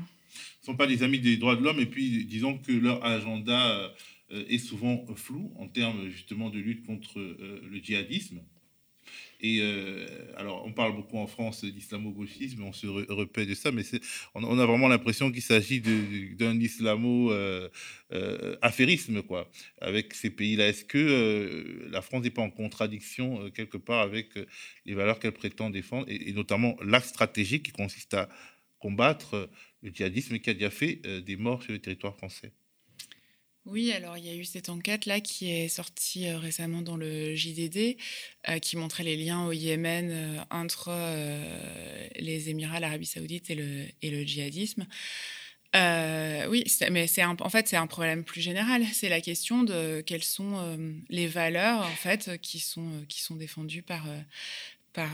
[0.62, 1.80] Ne sont pas des amis des droits de l'homme.
[1.80, 3.94] Et puis, disons que leur agenda
[4.32, 8.42] est souvent flou en termes justement de lutte contre le djihadisme.
[9.42, 10.06] Et euh,
[10.38, 13.82] alors, on parle beaucoup en France d'islamo-gauchisme, on se repère de ça, mais
[14.36, 20.68] on, on, a vraiment l'impression qu'il s'agit d'un islamo-affairisme, euh, euh, quoi, avec ces pays-là.
[20.68, 24.28] Est-ce que la France n'est pas en contradiction quelque part avec
[24.86, 28.30] les valeurs qu'elle prétend défendre, et, et notamment l'axe stratégique qui consiste à
[28.78, 29.50] combattre
[29.82, 32.54] le djihadisme et qui a déjà fait des morts sur le territoire français?
[33.66, 37.36] Oui, alors il y a eu cette enquête-là qui est sortie euh, récemment dans le
[37.36, 37.96] JDD,
[38.50, 40.90] euh, qui montrait les liens au Yémen euh, entre
[42.20, 44.88] les Émirats, l'Arabie saoudite et le, et le djihadisme.
[45.76, 48.84] oui, mais c'est en fait c'est un problème plus général.
[48.94, 50.78] C'est la question de quelles sont
[51.10, 54.06] les valeurs en fait qui sont qui sont défendues par
[54.92, 55.12] par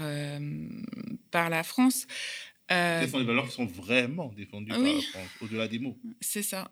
[1.31, 2.07] par la France.
[2.69, 5.97] Quelles sont les valeurs qui sont vraiment défendues par la France, au-delà des mots?
[6.21, 6.71] C'est ça.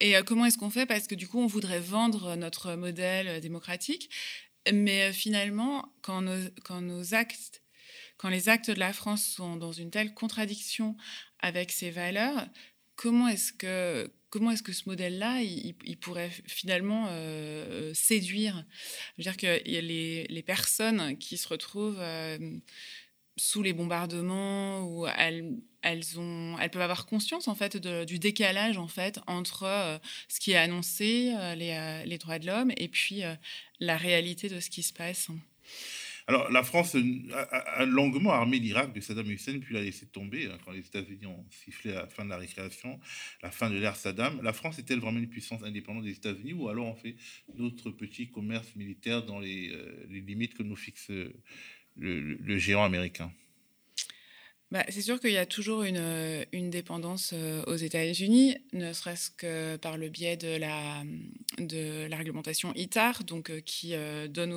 [0.00, 0.86] Et euh, comment est-ce qu'on fait?
[0.86, 4.10] Parce que du coup, on voudrait vendre notre modèle euh, démocratique,
[4.72, 7.62] mais euh, finalement, quand nos, actes,
[8.16, 10.96] quand les actes de la France sont dans une telle contradiction
[11.38, 12.46] avec ces valeurs,
[12.96, 17.08] comment est-ce que comment est-ce que ce modèle-là, il, pourrait finalement
[17.94, 18.64] séduire?
[19.16, 22.02] Je veux dire que les, les, personnes qui se retrouvent
[23.36, 28.78] sous les bombardements où elles, elles, ont, elles peuvent avoir conscience en fait du décalage
[28.78, 32.72] en fait entre euh, ce qui est annoncé, euh, les, euh, les, droits de l'homme,
[32.76, 33.22] et puis
[33.80, 35.28] la réalité de ce qui se passe.
[36.26, 40.56] Alors, la France a, longuement armé l'Irak de Saddam Hussein, puis l'a laissé tomber hein,
[40.64, 42.98] quand les États-Unis ont sifflé la fin de la récréation,
[43.42, 44.40] la fin de l'ère Saddam.
[44.42, 47.16] La France est-elle vraiment une puissance indépendante des États-Unis ou alors on fait
[47.54, 51.10] d'autres petits commerces militaires dans les, euh, limites que nous fixe
[51.96, 53.30] le géant américain
[54.74, 59.30] bah, c'est sûr qu'il y a toujours une, euh, dépendance euh, aux États-Unis, ne serait-ce
[59.30, 61.04] que par le biais de la,
[62.16, 63.94] réglementation ITAR, donc, euh, qui
[64.30, 64.52] donne,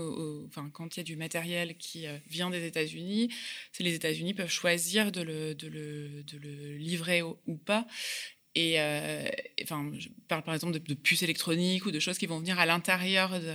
[0.47, 3.31] enfin, quand il y a du matériel qui vient des États-Unis,
[3.79, 7.85] les États-Unis peuvent choisir de le livrer ou pas.
[8.60, 9.30] Et euh,
[9.62, 12.66] enfin, je parle par exemple de, puces électroniques ou de choses qui vont venir à
[12.66, 13.39] l'intérieur.
[13.39, 13.53] De...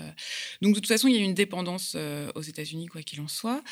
[0.60, 3.26] Donc de toute façon, il y a une dépendance euh, aux États-Unis, quoi qu'il en
[3.26, 3.64] soit.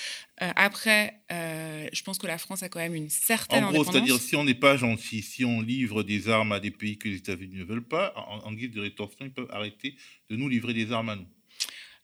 [0.42, 4.18] Euh, après, je pense que la France a quand même une certaine en gros, C'est-à-dire
[4.18, 7.18] si on n'est pas gentil, si on livre des armes à des pays que les
[7.18, 9.94] États-Unis ne veulent pas, en, guise de rétorsion, ils peuvent arrêter
[10.30, 11.28] de nous livrer des armes à nous.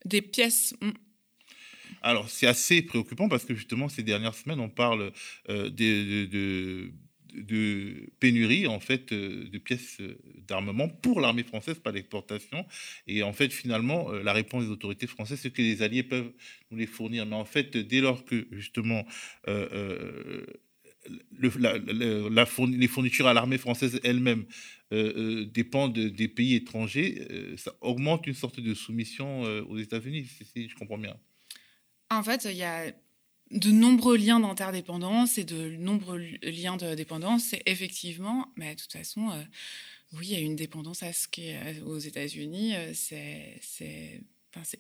[0.05, 0.72] Des pièces.
[0.81, 0.93] Hmm.
[2.01, 5.11] Alors, c'est assez préoccupant parce que justement, ces dernières semaines, on parle
[5.49, 5.68] de,
[6.27, 6.93] de
[8.20, 12.66] pénurie en fait euh, de pièces euh, d'armement pour l'armée française, pas l'exportation.
[13.07, 16.32] Et en fait, finalement, euh, la réponse des autorités françaises, c'est que les alliés peuvent
[16.70, 17.26] nous les fournir.
[17.26, 19.05] Mais en fait, dès lors que justement
[19.47, 20.47] le,
[21.59, 24.45] la, les fournitures à l'armée française elle-même
[24.91, 30.99] dépendent des pays étrangers, ça augmente une sorte de soumission aux États-Unis, si je comprends
[30.99, 31.16] bien.
[32.11, 32.93] En fait, il y a
[33.51, 37.44] de nombreux liens d'interdépendance et de nombreux liens de dépendance.
[37.44, 39.42] C'est effectivement, mais de toute façon, euh,
[40.14, 42.74] oui, il y a une dépendance ce euh, aux États-Unis.
[42.74, 44.20] Euh, c'est,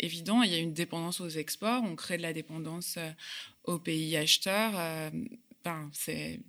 [0.00, 0.42] évident.
[0.42, 1.82] Il y a une dépendance aux exports.
[1.84, 2.98] On crée de la dépendance
[3.64, 5.12] aux pays acheteurs.
[5.92, 6.40] C'est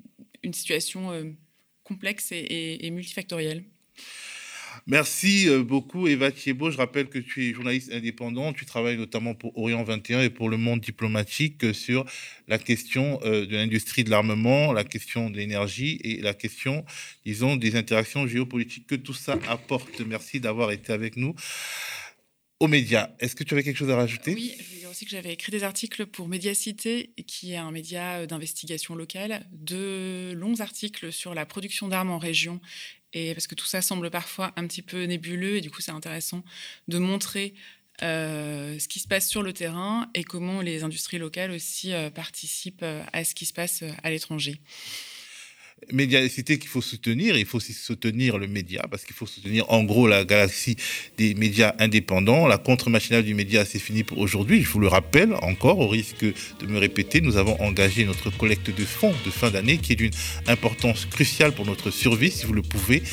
[0.43, 1.35] une situation
[1.83, 3.65] complexe et multifactorielle.
[4.85, 6.71] Merci euh, beaucoup, Eva Thiebaud.
[6.71, 8.53] Je rappelle que tu es journaliste indépendant.
[8.53, 12.05] Tu travailles notamment pour Orient 21 et pour le monde diplomatique euh, sur
[12.47, 16.85] la question euh, de l'industrie de l'armement, la question de l'énergie et la question,
[17.25, 20.01] disons, des interactions géopolitiques que tout ça apporte.
[20.01, 21.35] Merci d'avoir été avec nous
[22.59, 23.09] aux médias.
[23.19, 24.33] Est-ce que tu avais quelque chose à rajouter?
[24.33, 27.71] Oui, je veux dire aussi que j'avais écrit des articles pour Médiacité, qui est un
[27.71, 32.59] média d'investigation locale, de longs articles sur la production d'armes en région
[33.13, 35.91] et parce que tout ça semble parfois un petit peu nébuleux, et du coup, c'est
[35.91, 36.43] intéressant
[36.87, 37.53] de montrer
[38.03, 42.11] euh, ce qui se passe sur le terrain et comment les industries locales aussi euh,
[42.11, 44.61] participent euh, à ce qui se passe à l'étranger
[45.91, 47.37] médiacité qu'il faut soutenir.
[47.37, 50.75] Il faut aussi soutenir le média parce qu'il faut soutenir en gros la galaxie
[51.17, 52.47] des médias indépendants.
[52.47, 54.61] La contre-machinale du média, c'est fini pour aujourd'hui.
[54.61, 58.69] Je vous le rappelle encore, au risque de me répéter, nous avons engagé notre collecte
[58.75, 60.13] de fonds de fin d'année qui est d'une
[60.47, 62.31] importance cruciale pour notre survie.
[62.31, 63.03] Si vous le pouvez,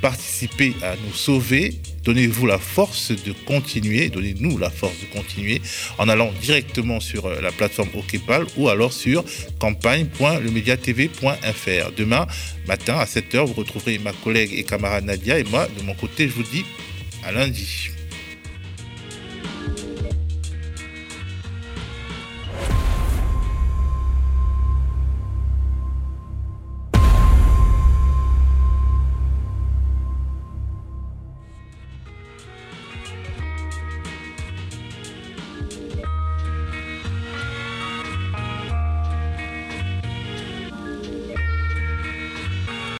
[0.00, 1.74] participez à nous sauver.
[2.04, 5.60] Donnez-vous la force de continuer, donnez-nous la force de continuer
[5.98, 9.24] en allant directement sur euh, la plateforme OKPAL ou alors sur
[9.58, 11.92] campagne.lemediatv.fr.
[11.96, 12.26] Demain
[12.66, 16.28] matin à 7h, vous retrouverez ma collègue et camarade Nadia et moi, de mon côté,
[16.28, 16.64] je vous dis
[17.24, 17.97] à lundi.